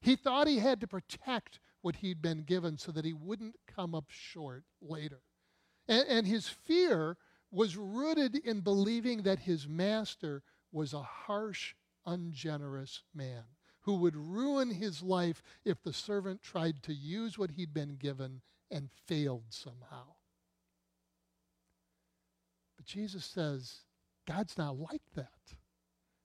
He 0.00 0.16
thought 0.16 0.46
he 0.46 0.60
had 0.60 0.80
to 0.80 0.86
protect 0.86 1.58
what 1.82 1.96
he'd 1.96 2.22
been 2.22 2.44
given 2.44 2.78
so 2.78 2.92
that 2.92 3.04
he 3.04 3.12
wouldn't 3.12 3.56
come 3.66 3.94
up 3.94 4.06
short 4.08 4.64
later. 4.80 5.20
And, 5.88 6.06
and 6.08 6.26
his 6.26 6.48
fear 6.48 7.16
was 7.50 7.76
rooted 7.76 8.36
in 8.36 8.60
believing 8.60 9.22
that 9.22 9.40
his 9.40 9.66
master 9.66 10.42
was 10.70 10.92
a 10.94 11.02
harsh, 11.02 11.74
ungenerous 12.06 13.02
man 13.14 13.44
who 13.80 13.96
would 13.96 14.14
ruin 14.14 14.70
his 14.70 15.02
life 15.02 15.42
if 15.64 15.82
the 15.82 15.92
servant 15.92 16.42
tried 16.42 16.82
to 16.82 16.94
use 16.94 17.38
what 17.38 17.52
he'd 17.52 17.74
been 17.74 17.96
given 17.96 18.42
and 18.70 18.88
failed 19.06 19.44
somehow. 19.50 20.14
But 22.76 22.86
Jesus 22.86 23.24
says, 23.24 23.80
God's 24.26 24.56
not 24.56 24.78
like 24.78 25.02
that. 25.16 25.28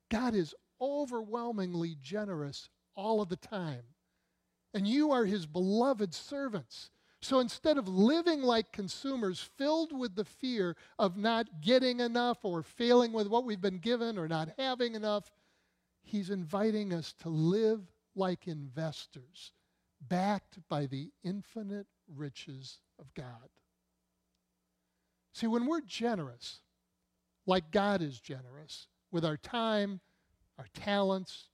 God 0.09 0.35
is 0.35 0.53
overwhelmingly 0.79 1.95
generous 2.01 2.69
all 2.95 3.21
of 3.21 3.29
the 3.29 3.35
time. 3.35 3.83
And 4.73 4.87
you 4.87 5.11
are 5.11 5.25
his 5.25 5.45
beloved 5.45 6.13
servants. 6.13 6.91
So 7.21 7.39
instead 7.39 7.77
of 7.77 7.87
living 7.87 8.41
like 8.41 8.71
consumers 8.71 9.39
filled 9.57 9.97
with 9.97 10.15
the 10.15 10.25
fear 10.25 10.75
of 10.99 11.17
not 11.17 11.61
getting 11.61 11.99
enough 11.99 12.43
or 12.43 12.61
failing 12.61 13.13
with 13.13 13.27
what 13.27 13.45
we've 13.45 13.61
been 13.61 13.79
given 13.79 14.17
or 14.17 14.27
not 14.27 14.49
having 14.57 14.93
enough, 14.93 15.31
he's 16.03 16.29
inviting 16.29 16.93
us 16.93 17.13
to 17.21 17.29
live 17.29 17.81
like 18.15 18.47
investors, 18.47 19.53
backed 20.07 20.59
by 20.69 20.85
the 20.85 21.09
infinite 21.23 21.87
riches 22.13 22.79
of 22.99 23.13
God. 23.13 23.49
See, 25.33 25.47
when 25.47 25.65
we're 25.65 25.81
generous, 25.81 26.61
like 27.45 27.71
God 27.71 28.01
is 28.01 28.19
generous, 28.19 28.87
with 29.11 29.25
our 29.25 29.37
time, 29.37 29.99
our 30.57 30.67
talents, 30.73 31.49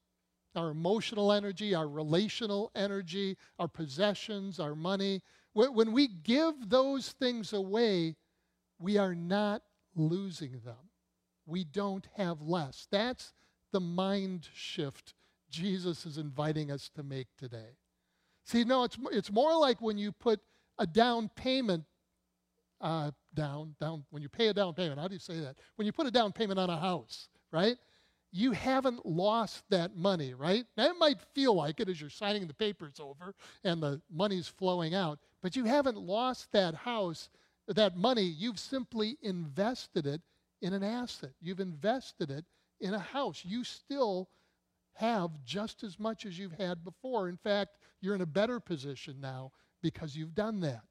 our 0.55 0.69
emotional 0.69 1.31
energy, 1.31 1.73
our 1.73 1.87
relational 1.87 2.71
energy, 2.75 3.37
our 3.57 3.67
possessions, 3.67 4.59
our 4.59 4.75
money, 4.75 5.21
when 5.53 5.91
we 5.91 6.07
give 6.07 6.69
those 6.69 7.09
things 7.09 7.53
away, 7.53 8.15
we 8.79 8.97
are 8.97 9.15
not 9.15 9.63
losing 9.95 10.61
them. 10.63 10.89
We 11.45 11.63
don't 11.63 12.07
have 12.15 12.41
less. 12.41 12.87
That's 12.89 13.33
the 13.71 13.81
mind 13.81 14.47
shift 14.53 15.13
Jesus 15.49 16.05
is 16.05 16.17
inviting 16.17 16.71
us 16.71 16.89
to 16.95 17.03
make 17.03 17.27
today. 17.37 17.77
See, 18.43 18.63
no, 18.63 18.83
it's, 18.83 18.97
it's 19.11 19.31
more 19.31 19.55
like 19.55 19.81
when 19.81 19.97
you 19.97 20.11
put 20.11 20.39
a 20.77 20.87
down 20.87 21.29
payment 21.35 21.83
uh, 22.81 23.11
down, 23.33 23.75
down, 23.79 24.03
when 24.09 24.21
you 24.21 24.29
pay 24.29 24.47
a 24.47 24.53
down 24.53 24.73
payment, 24.73 24.99
how 24.99 25.07
do 25.07 25.13
you 25.13 25.19
say 25.19 25.39
that? 25.39 25.55
When 25.75 25.85
you 25.85 25.91
put 25.91 26.07
a 26.07 26.11
down 26.11 26.31
payment 26.31 26.59
on 26.59 26.69
a 26.69 26.77
house, 26.77 27.29
right? 27.51 27.77
You 28.31 28.51
haven't 28.51 29.05
lost 29.05 29.63
that 29.69 29.95
money, 29.95 30.33
right? 30.33 30.65
Now, 30.77 30.85
it 30.85 30.97
might 30.97 31.21
feel 31.33 31.53
like 31.53 31.79
it 31.79 31.89
as 31.89 31.99
you're 31.99 32.09
signing 32.09 32.47
the 32.47 32.53
papers 32.53 32.99
over 32.99 33.35
and 33.63 33.83
the 33.83 34.01
money's 34.09 34.47
flowing 34.47 34.95
out, 34.95 35.19
but 35.41 35.55
you 35.55 35.65
haven't 35.65 35.97
lost 35.97 36.51
that 36.53 36.73
house, 36.73 37.29
that 37.67 37.97
money. 37.97 38.23
You've 38.23 38.59
simply 38.59 39.17
invested 39.21 40.07
it 40.07 40.21
in 40.61 40.73
an 40.73 40.83
asset. 40.83 41.31
You've 41.41 41.59
invested 41.59 42.31
it 42.31 42.45
in 42.79 42.93
a 42.93 42.99
house. 42.99 43.43
You 43.45 43.63
still 43.63 44.29
have 44.93 45.31
just 45.45 45.83
as 45.83 45.99
much 45.99 46.25
as 46.25 46.37
you've 46.37 46.53
had 46.53 46.83
before. 46.83 47.29
In 47.29 47.37
fact, 47.37 47.77
you're 48.01 48.15
in 48.15 48.21
a 48.21 48.25
better 48.25 48.59
position 48.59 49.17
now 49.19 49.51
because 49.81 50.15
you've 50.15 50.35
done 50.35 50.59
that. 50.61 50.83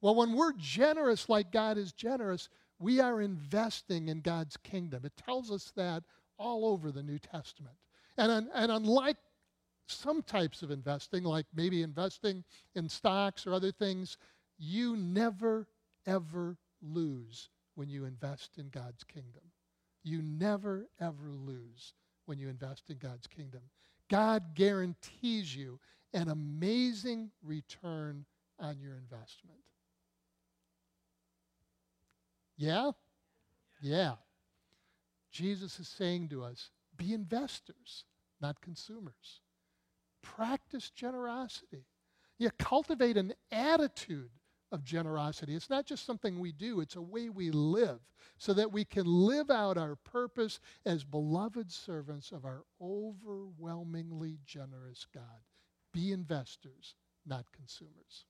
Well, 0.00 0.14
when 0.14 0.34
we're 0.34 0.52
generous 0.52 1.28
like 1.28 1.50
God 1.50 1.78
is 1.78 1.92
generous, 1.92 2.48
we 2.78 3.00
are 3.00 3.22
investing 3.22 4.08
in 4.08 4.20
God's 4.20 4.56
kingdom. 4.58 5.04
It 5.04 5.16
tells 5.16 5.50
us 5.50 5.72
that 5.76 6.02
all 6.36 6.66
over 6.66 6.90
the 6.90 7.02
New 7.02 7.18
Testament. 7.18 7.76
And, 8.16 8.48
and 8.54 8.72
unlike 8.72 9.16
some 9.86 10.22
types 10.22 10.62
of 10.62 10.70
investing, 10.70 11.24
like 11.24 11.46
maybe 11.54 11.82
investing 11.82 12.44
in 12.74 12.88
stocks 12.88 13.46
or 13.46 13.54
other 13.54 13.72
things, 13.72 14.18
you 14.58 14.96
never, 14.96 15.66
ever 16.06 16.56
lose 16.82 17.48
when 17.74 17.88
you 17.88 18.04
invest 18.04 18.58
in 18.58 18.68
God's 18.68 19.04
kingdom. 19.04 19.42
You 20.02 20.22
never, 20.22 20.86
ever 21.00 21.30
lose 21.30 21.94
when 22.26 22.38
you 22.38 22.48
invest 22.48 22.90
in 22.90 22.98
God's 22.98 23.26
kingdom. 23.26 23.60
God 24.10 24.54
guarantees 24.54 25.54
you 25.54 25.80
an 26.12 26.28
amazing 26.28 27.30
return 27.42 28.24
on 28.58 28.78
your 28.78 28.96
investment. 28.96 29.58
Yeah? 32.56 32.92
Yeah. 33.80 34.14
Jesus 35.32 35.80
is 35.80 35.88
saying 35.88 36.28
to 36.28 36.44
us 36.44 36.70
be 36.96 37.12
investors, 37.12 38.04
not 38.40 38.60
consumers. 38.60 39.40
Practice 40.22 40.90
generosity. 40.90 41.86
You 42.38 42.50
cultivate 42.58 43.16
an 43.16 43.34
attitude 43.50 44.30
of 44.74 44.84
generosity. 44.84 45.54
It's 45.54 45.70
not 45.70 45.86
just 45.86 46.04
something 46.04 46.38
we 46.38 46.52
do, 46.52 46.80
it's 46.80 46.96
a 46.96 47.02
way 47.02 47.28
we 47.28 47.50
live 47.50 48.00
so 48.36 48.52
that 48.54 48.72
we 48.72 48.84
can 48.84 49.06
live 49.06 49.48
out 49.50 49.78
our 49.78 49.94
purpose 49.94 50.58
as 50.84 51.04
beloved 51.04 51.70
servants 51.70 52.32
of 52.32 52.44
our 52.44 52.64
overwhelmingly 52.82 54.38
generous 54.44 55.06
God. 55.14 55.42
Be 55.92 56.10
investors, 56.10 56.96
not 57.24 57.46
consumers. 57.52 58.26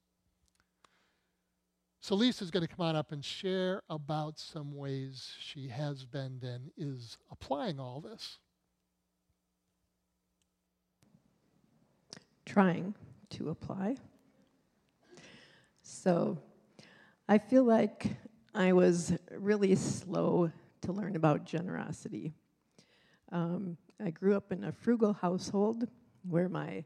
So 2.02 2.14
Lisa's 2.14 2.50
going 2.50 2.66
to 2.66 2.72
come 2.72 2.84
on 2.84 2.94
up 2.94 3.12
and 3.12 3.24
share 3.24 3.82
about 3.88 4.38
some 4.38 4.76
ways 4.76 5.32
she 5.40 5.68
has 5.68 6.04
been 6.04 6.40
and 6.42 6.70
is 6.76 7.16
applying 7.32 7.80
all 7.80 8.02
this. 8.02 8.38
Trying 12.44 12.94
to 13.30 13.48
apply. 13.48 13.96
So 15.86 16.38
I 17.28 17.36
feel 17.36 17.62
like 17.62 18.06
I 18.54 18.72
was 18.72 19.12
really 19.30 19.74
slow 19.74 20.50
to 20.80 20.92
learn 20.92 21.14
about 21.14 21.44
generosity. 21.44 22.32
Um, 23.30 23.76
I 24.02 24.08
grew 24.08 24.34
up 24.34 24.50
in 24.50 24.64
a 24.64 24.72
frugal 24.72 25.12
household 25.12 25.86
where 26.26 26.48
my 26.48 26.84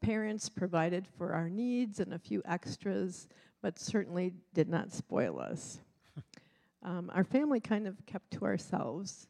parents 0.00 0.48
provided 0.48 1.06
for 1.16 1.32
our 1.32 1.48
needs 1.48 2.00
and 2.00 2.12
a 2.12 2.18
few 2.18 2.42
extras, 2.44 3.28
but 3.62 3.78
certainly 3.78 4.32
did 4.52 4.68
not 4.68 4.92
spoil 4.92 5.38
us. 5.38 5.78
um, 6.82 7.12
our 7.14 7.24
family 7.24 7.60
kind 7.60 7.86
of 7.86 8.04
kept 8.04 8.32
to 8.32 8.44
ourselves. 8.44 9.28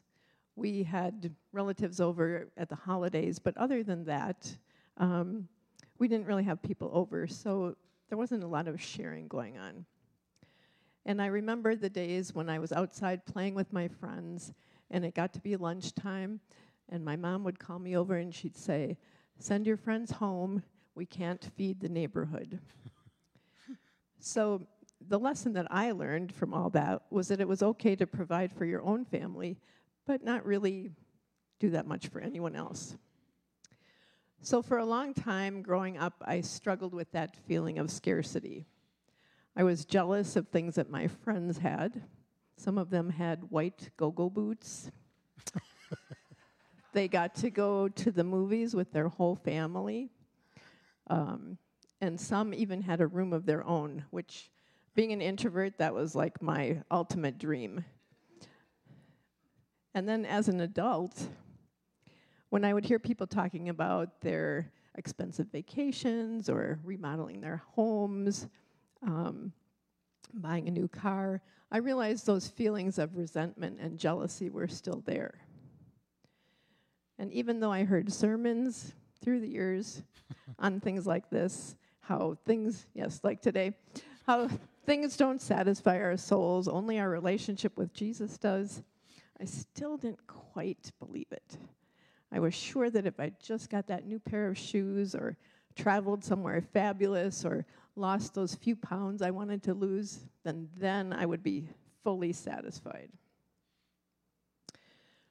We 0.55 0.81
had 0.81 1.31
relatives 1.51 2.01
over 2.01 2.47
at 2.57 2.69
the 2.69 2.75
holidays, 2.75 3.37
but 3.37 3.55
other 3.55 3.83
than 3.83 4.05
that, 4.05 4.57
um, 4.97 5.47
we 5.99 6.07
didn't 6.07 6.25
really 6.25 6.43
have 6.43 6.59
people 6.63 6.89
over, 6.91 7.27
so 7.27 7.75
there 8.09 8.17
wasn't 8.17 8.43
a 8.43 8.47
lot 8.47 8.67
of 8.67 8.81
sharing 8.81 9.27
going 9.27 9.57
on. 9.57 9.85
And 11.05 11.21
I 11.21 11.27
remember 11.27 11.75
the 11.75 11.89
days 11.89 12.33
when 12.33 12.49
I 12.49 12.59
was 12.59 12.71
outside 12.71 13.25
playing 13.25 13.53
with 13.55 13.71
my 13.71 13.87
friends, 13.87 14.53
and 14.89 15.05
it 15.05 15.13
got 15.13 15.33
to 15.33 15.39
be 15.39 15.55
lunchtime, 15.55 16.39
and 16.89 17.03
my 17.03 17.15
mom 17.15 17.43
would 17.43 17.59
call 17.59 17.79
me 17.79 17.95
over 17.95 18.15
and 18.15 18.33
she'd 18.33 18.57
say, 18.57 18.97
Send 19.37 19.67
your 19.67 19.77
friends 19.77 20.11
home, 20.11 20.63
we 20.95 21.05
can't 21.05 21.51
feed 21.55 21.79
the 21.79 21.89
neighborhood. 21.89 22.59
So 24.25 24.65
the 25.07 25.19
lesson 25.19 25.53
that 25.53 25.67
I 25.69 25.91
learned 25.91 26.33
from 26.33 26.51
all 26.51 26.71
that 26.71 27.03
was 27.11 27.27
that 27.27 27.39
it 27.39 27.47
was 27.47 27.61
okay 27.61 27.95
to 27.95 28.07
provide 28.07 28.51
for 28.51 28.65
your 28.65 28.81
own 28.81 29.05
family, 29.05 29.59
but 30.07 30.23
not 30.23 30.43
really 30.43 30.91
do 31.59 31.69
that 31.69 31.85
much 31.85 32.07
for 32.07 32.19
anyone 32.19 32.55
else. 32.55 32.95
So 34.41 34.61
for 34.61 34.77
a 34.77 34.85
long 34.85 35.13
time 35.13 35.61
growing 35.61 35.97
up, 35.97 36.21
I 36.25 36.41
struggled 36.41 36.93
with 36.93 37.11
that 37.11 37.35
feeling 37.47 37.79
of 37.79 37.89
scarcity. 37.89 38.65
I 39.55 39.63
was 39.63 39.85
jealous 39.85 40.35
of 40.35 40.49
things 40.49 40.75
that 40.75 40.89
my 40.89 41.07
friends 41.07 41.57
had. 41.57 42.03
Some 42.57 42.77
of 42.77 42.89
them 42.89 43.09
had 43.09 43.49
white 43.49 43.89
go 43.97 44.11
go 44.11 44.29
boots. 44.29 44.91
they 46.93 47.07
got 47.07 47.35
to 47.35 47.49
go 47.49 47.87
to 47.89 48.11
the 48.11 48.23
movies 48.23 48.75
with 48.75 48.91
their 48.91 49.07
whole 49.07 49.35
family. 49.35 50.09
Um, 51.07 51.57
and 52.01 52.19
some 52.19 52.53
even 52.53 52.81
had 52.81 53.01
a 53.01 53.07
room 53.07 53.33
of 53.33 53.45
their 53.45 53.65
own, 53.65 54.05
which, 54.11 54.51
being 54.95 55.11
an 55.11 55.21
introvert, 55.21 55.77
that 55.77 55.93
was 55.93 56.15
like 56.15 56.41
my 56.41 56.81
ultimate 56.91 57.37
dream. 57.37 57.83
And 59.93 60.07
then 60.07 60.25
as 60.25 60.49
an 60.49 60.59
adult, 60.59 61.29
when 62.55 62.63
I 62.63 62.73
would 62.73 62.85
hear 62.85 62.99
people 62.99 63.27
talking 63.27 63.67
about 63.67 64.21
their 64.21 64.71
expensive 64.97 65.47
vacations 65.51 66.47
or 66.47 66.79
remodeling 66.85 67.41
their 67.41 67.61
homes, 67.73 68.47
um, 69.05 69.51
buying 70.33 70.69
a 70.69 70.71
new 70.71 70.87
car, 70.87 71.41
I 71.69 71.79
realized 71.79 72.25
those 72.25 72.47
feelings 72.47 72.97
of 72.97 73.17
resentment 73.17 73.81
and 73.81 73.99
jealousy 73.99 74.49
were 74.49 74.69
still 74.69 75.03
there. 75.05 75.33
And 77.19 77.29
even 77.33 77.59
though 77.59 77.73
I 77.73 77.83
heard 77.83 78.09
sermons 78.13 78.93
through 79.21 79.41
the 79.41 79.49
years 79.49 80.01
on 80.57 80.79
things 80.79 81.05
like 81.05 81.29
this, 81.29 81.75
how 81.99 82.37
things, 82.45 82.85
yes, 82.93 83.19
like 83.21 83.41
today, 83.41 83.73
how 84.25 84.47
things 84.85 85.17
don't 85.17 85.41
satisfy 85.41 85.99
our 85.99 86.15
souls, 86.15 86.69
only 86.69 86.99
our 86.99 87.09
relationship 87.09 87.75
with 87.75 87.93
Jesus 87.93 88.37
does, 88.37 88.81
I 89.41 89.43
still 89.43 89.97
didn't 89.97 90.25
quite 90.25 90.93
believe 91.01 91.33
it. 91.33 91.57
I 92.35 92.39
was 92.39 92.53
sure 92.53 92.89
that 92.89 93.05
if 93.05 93.17
I 93.17 93.31
just 93.41 93.69
got 93.69 93.87
that 93.87 94.05
new 94.05 94.19
pair 94.19 94.49
of 94.49 94.57
shoes 94.57 95.15
or 95.15 95.37
traveled 95.73 96.21
somewhere 96.21 96.61
fabulous 96.61 97.45
or 97.45 97.65
lost 97.95 98.33
those 98.33 98.55
few 98.55 98.75
pounds 98.75 99.21
I 99.21 99.31
wanted 99.31 99.63
to 99.63 99.73
lose, 99.73 100.19
then 100.43 100.67
then 100.75 101.13
I 101.13 101.25
would 101.25 101.41
be 101.41 101.69
fully 102.03 102.33
satisfied. 102.33 103.09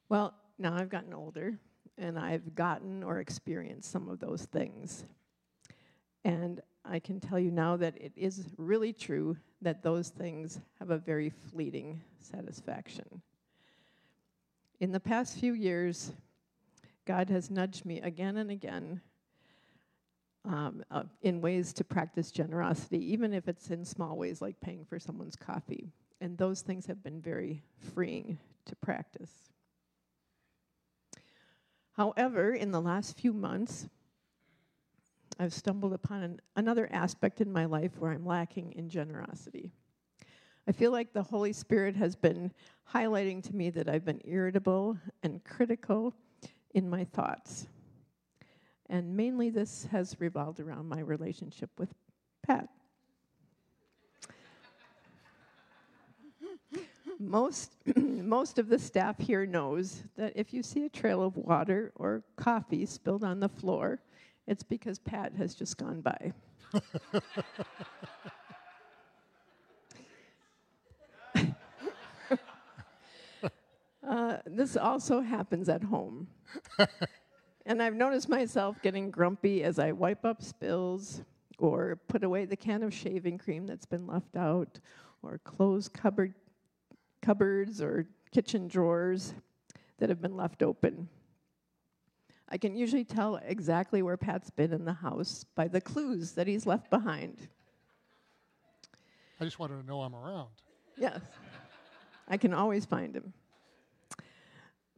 Well, 0.08 0.32
now 0.58 0.74
I've 0.74 0.88
gotten 0.88 1.12
older 1.12 1.58
and 1.98 2.18
I've 2.18 2.54
gotten 2.54 3.02
or 3.02 3.20
experienced 3.20 3.90
some 3.90 4.08
of 4.08 4.18
those 4.18 4.46
things. 4.46 5.04
And 6.24 6.62
I 6.86 7.00
can 7.00 7.20
tell 7.20 7.38
you 7.38 7.50
now 7.50 7.76
that 7.76 8.00
it 8.00 8.12
is 8.16 8.46
really 8.56 8.94
true 8.94 9.36
that 9.60 9.82
those 9.82 10.08
things 10.08 10.58
have 10.78 10.88
a 10.88 10.96
very 10.96 11.28
fleeting 11.28 12.00
satisfaction. 12.20 13.20
In 14.80 14.90
the 14.90 15.00
past 15.00 15.38
few 15.38 15.52
years, 15.52 16.12
God 17.06 17.28
has 17.30 17.50
nudged 17.50 17.84
me 17.84 18.00
again 18.00 18.36
and 18.36 18.50
again 18.50 19.00
um, 20.44 20.82
uh, 20.90 21.04
in 21.22 21.40
ways 21.40 21.72
to 21.74 21.84
practice 21.84 22.30
generosity, 22.30 23.12
even 23.12 23.32
if 23.32 23.48
it's 23.48 23.70
in 23.70 23.84
small 23.84 24.16
ways 24.16 24.42
like 24.42 24.60
paying 24.60 24.84
for 24.84 24.98
someone's 24.98 25.36
coffee. 25.36 25.92
And 26.20 26.36
those 26.38 26.60
things 26.60 26.86
have 26.86 27.02
been 27.02 27.20
very 27.20 27.62
freeing 27.94 28.38
to 28.66 28.76
practice. 28.76 29.30
However, 31.96 32.52
in 32.54 32.72
the 32.72 32.80
last 32.80 33.16
few 33.16 33.32
months, 33.32 33.88
I've 35.38 35.52
stumbled 35.52 35.92
upon 35.92 36.22
an, 36.22 36.40
another 36.56 36.88
aspect 36.92 37.40
in 37.40 37.52
my 37.52 37.64
life 37.64 37.92
where 37.98 38.12
I'm 38.12 38.26
lacking 38.26 38.72
in 38.72 38.88
generosity. 38.88 39.72
I 40.66 40.72
feel 40.72 40.92
like 40.92 41.12
the 41.12 41.22
Holy 41.22 41.52
Spirit 41.52 41.96
has 41.96 42.16
been 42.16 42.52
highlighting 42.92 43.42
to 43.44 43.54
me 43.54 43.70
that 43.70 43.88
I've 43.88 44.04
been 44.04 44.22
irritable 44.24 44.98
and 45.22 45.44
critical 45.44 46.14
in 46.74 46.90
my 46.90 47.04
thoughts. 47.04 47.66
And 48.90 49.16
mainly 49.16 49.48
this 49.48 49.88
has 49.90 50.20
revolved 50.20 50.60
around 50.60 50.88
my 50.88 51.00
relationship 51.00 51.70
with 51.78 51.94
Pat. 52.46 52.68
most, 57.18 57.72
most 57.96 58.58
of 58.58 58.68
the 58.68 58.78
staff 58.78 59.18
here 59.18 59.46
knows 59.46 60.02
that 60.16 60.32
if 60.37 60.52
you 60.52 60.62
see 60.62 60.84
a 60.84 60.88
trail 60.88 61.22
of 61.22 61.37
water 61.37 61.92
or 61.96 62.22
coffee 62.37 62.84
spilled 62.84 63.24
on 63.24 63.40
the 63.40 63.48
floor, 63.48 64.00
it's 64.46 64.62
because 64.62 64.98
Pat 64.98 65.32
has 65.34 65.54
just 65.54 65.78
gone 65.78 66.00
by. 66.00 66.32
Uh, 74.08 74.36
this 74.46 74.76
also 74.76 75.20
happens 75.20 75.68
at 75.68 75.82
home. 75.82 76.28
and 77.66 77.82
I've 77.82 77.94
noticed 77.94 78.28
myself 78.28 78.80
getting 78.82 79.10
grumpy 79.10 79.62
as 79.62 79.78
I 79.78 79.92
wipe 79.92 80.24
up 80.24 80.42
spills 80.42 81.22
or 81.58 81.96
put 82.08 82.24
away 82.24 82.44
the 82.44 82.56
can 82.56 82.82
of 82.82 82.92
shaving 82.92 83.38
cream 83.38 83.66
that's 83.66 83.86
been 83.86 84.06
left 84.06 84.36
out 84.36 84.78
or 85.22 85.38
close 85.44 85.88
cupboard 85.88 86.34
cupboards 87.22 87.80
or 87.80 88.06
kitchen 88.30 88.68
drawers 88.68 89.34
that 89.98 90.10
have 90.10 90.20
been 90.20 90.36
left 90.36 90.62
open. 90.62 91.08
I 92.50 92.58
can 92.58 92.76
usually 92.76 93.04
tell 93.04 93.36
exactly 93.36 94.02
where 94.02 94.18
Pat's 94.18 94.50
been 94.50 94.72
in 94.72 94.84
the 94.84 94.92
house 94.92 95.46
by 95.54 95.66
the 95.66 95.80
clues 95.80 96.32
that 96.32 96.46
he's 96.46 96.66
left 96.66 96.90
behind. 96.90 97.48
I 99.40 99.44
just 99.44 99.58
wanted 99.58 99.80
to 99.80 99.86
know 99.86 100.02
I'm 100.02 100.14
around. 100.14 100.50
Yes, 100.98 101.20
I 102.28 102.36
can 102.36 102.52
always 102.52 102.84
find 102.84 103.16
him. 103.16 103.32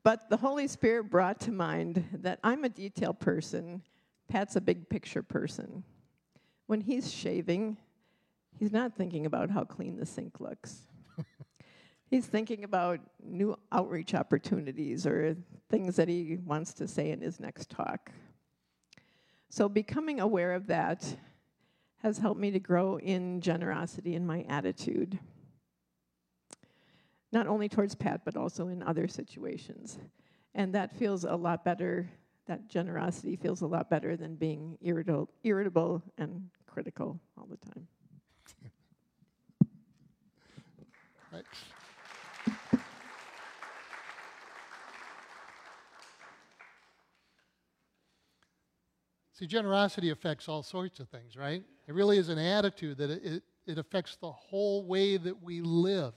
But 0.06 0.30
the 0.30 0.36
Holy 0.36 0.68
Spirit 0.68 1.10
brought 1.10 1.40
to 1.40 1.50
mind 1.50 2.04
that 2.12 2.38
I'm 2.44 2.62
a 2.62 2.68
detail 2.68 3.12
person, 3.12 3.82
Pat's 4.28 4.54
a 4.54 4.60
big 4.60 4.88
picture 4.88 5.20
person. 5.20 5.82
When 6.68 6.80
he's 6.80 7.12
shaving, 7.12 7.76
he's 8.56 8.70
not 8.70 8.94
thinking 8.94 9.26
about 9.26 9.50
how 9.50 9.64
clean 9.64 9.96
the 9.96 10.06
sink 10.06 10.38
looks. 10.38 10.82
he's 12.08 12.24
thinking 12.24 12.62
about 12.62 13.00
new 13.20 13.58
outreach 13.72 14.14
opportunities 14.14 15.08
or 15.08 15.36
things 15.70 15.96
that 15.96 16.06
he 16.06 16.38
wants 16.46 16.72
to 16.74 16.86
say 16.86 17.10
in 17.10 17.20
his 17.20 17.40
next 17.40 17.68
talk. 17.68 18.12
So, 19.48 19.68
becoming 19.68 20.20
aware 20.20 20.52
of 20.52 20.68
that 20.68 21.16
has 22.04 22.18
helped 22.18 22.38
me 22.38 22.52
to 22.52 22.60
grow 22.60 23.00
in 23.00 23.40
generosity 23.40 24.14
in 24.14 24.24
my 24.24 24.42
attitude, 24.48 25.18
not 27.32 27.46
only 27.46 27.68
towards 27.68 27.94
Pat, 27.94 28.22
but 28.24 28.36
also 28.36 28.68
in 28.68 28.82
other 28.82 29.08
situations. 29.08 29.98
And 30.54 30.74
that 30.74 30.96
feels 30.96 31.24
a 31.24 31.34
lot 31.34 31.64
better, 31.64 32.08
that 32.46 32.68
generosity 32.68 33.36
feels 33.36 33.62
a 33.62 33.66
lot 33.66 33.90
better 33.90 34.16
than 34.16 34.36
being 34.36 34.78
irritable, 34.80 35.28
irritable 35.44 36.02
and 36.18 36.48
critical 36.66 37.20
all 37.36 37.46
the 37.46 37.56
time. 37.56 37.86
See, 49.36 49.46
generosity 49.46 50.08
affects 50.08 50.48
all 50.48 50.62
sorts 50.62 50.98
of 50.98 51.10
things, 51.10 51.36
right? 51.36 51.62
It 51.86 51.92
really 51.92 52.16
is 52.16 52.30
an 52.30 52.38
attitude 52.38 52.96
that 52.96 53.10
it, 53.10 53.22
it, 53.22 53.42
it, 53.66 53.78
affects 53.78 54.16
the 54.16 54.32
whole 54.32 54.86
way 54.86 55.18
that 55.18 55.42
we 55.42 55.60
live. 55.60 56.14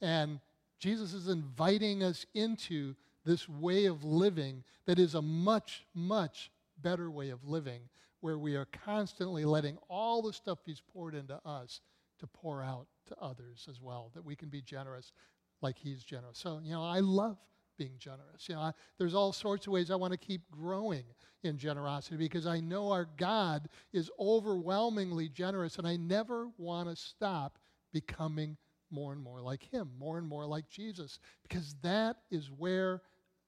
And 0.00 0.40
Jesus 0.78 1.14
is 1.14 1.28
inviting 1.28 2.02
us 2.02 2.26
into 2.34 2.94
this 3.24 3.48
way 3.48 3.86
of 3.86 4.04
living 4.04 4.62
that 4.86 4.98
is 4.98 5.14
a 5.14 5.22
much, 5.22 5.84
much 5.94 6.50
better 6.80 7.10
way 7.10 7.30
of 7.30 7.44
living, 7.44 7.80
where 8.20 8.38
we 8.38 8.54
are 8.56 8.66
constantly 8.66 9.44
letting 9.44 9.78
all 9.88 10.22
the 10.22 10.32
stuff 10.32 10.58
He's 10.64 10.80
poured 10.80 11.14
into 11.14 11.38
us 11.44 11.80
to 12.18 12.26
pour 12.26 12.62
out 12.62 12.86
to 13.06 13.16
others 13.20 13.66
as 13.68 13.80
well, 13.80 14.10
that 14.14 14.24
we 14.24 14.36
can 14.36 14.48
be 14.48 14.62
generous 14.62 15.12
like 15.60 15.76
He's 15.78 16.02
generous. 16.02 16.38
So, 16.38 16.60
you 16.62 16.72
know, 16.72 16.84
I 16.84 17.00
love 17.00 17.38
being 17.76 17.94
generous. 17.98 18.48
You 18.48 18.54
know, 18.54 18.62
I, 18.62 18.72
there's 18.98 19.14
all 19.14 19.32
sorts 19.32 19.66
of 19.66 19.72
ways 19.72 19.90
I 19.90 19.96
want 19.96 20.12
to 20.12 20.18
keep 20.18 20.50
growing 20.50 21.04
in 21.42 21.58
generosity 21.58 22.16
because 22.16 22.46
I 22.46 22.60
know 22.60 22.90
our 22.90 23.08
God 23.16 23.68
is 23.92 24.10
overwhelmingly 24.18 25.28
generous, 25.28 25.78
and 25.78 25.86
I 25.86 25.96
never 25.96 26.48
want 26.58 26.88
to 26.88 26.96
stop 26.96 27.58
becoming 27.92 28.56
more 28.90 29.12
and 29.12 29.22
more 29.22 29.40
like 29.40 29.62
Him, 29.62 29.90
more 29.98 30.18
and 30.18 30.26
more 30.26 30.46
like 30.46 30.68
Jesus, 30.68 31.18
because 31.42 31.74
that 31.82 32.16
is 32.30 32.50
where 32.50 33.02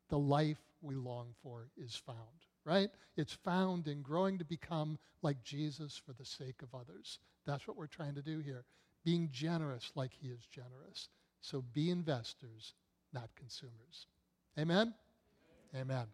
the 0.09 0.18
life 0.18 0.59
we 0.83 0.94
long 0.94 1.35
for 1.42 1.68
is 1.77 1.94
found, 1.94 2.18
right? 2.64 2.90
It's 3.16 3.33
found 3.33 3.88
in 3.88 4.03
growing 4.03 4.38
to 4.38 4.44
become 4.44 4.98
like 5.22 5.42
Jesus 5.42 6.01
for 6.05 6.12
the 6.12 6.24
sake 6.24 6.62
of 6.62 6.74
others. 6.74 7.18
That's 7.46 7.66
what 7.66 7.77
we're 7.77 7.87
trying 7.87 8.14
to 8.14 8.22
do 8.22 8.40
here, 8.40 8.64
being 9.05 9.29
generous 9.33 9.92
like 9.94 10.12
He 10.12 10.29
is 10.29 10.46
generous. 10.51 11.09
So 11.40 11.62
be 11.72 11.90
investors, 11.90 12.74
not 13.12 13.29
consumers. 13.37 14.07
Amen? 14.59 14.94
Amen. 15.74 16.07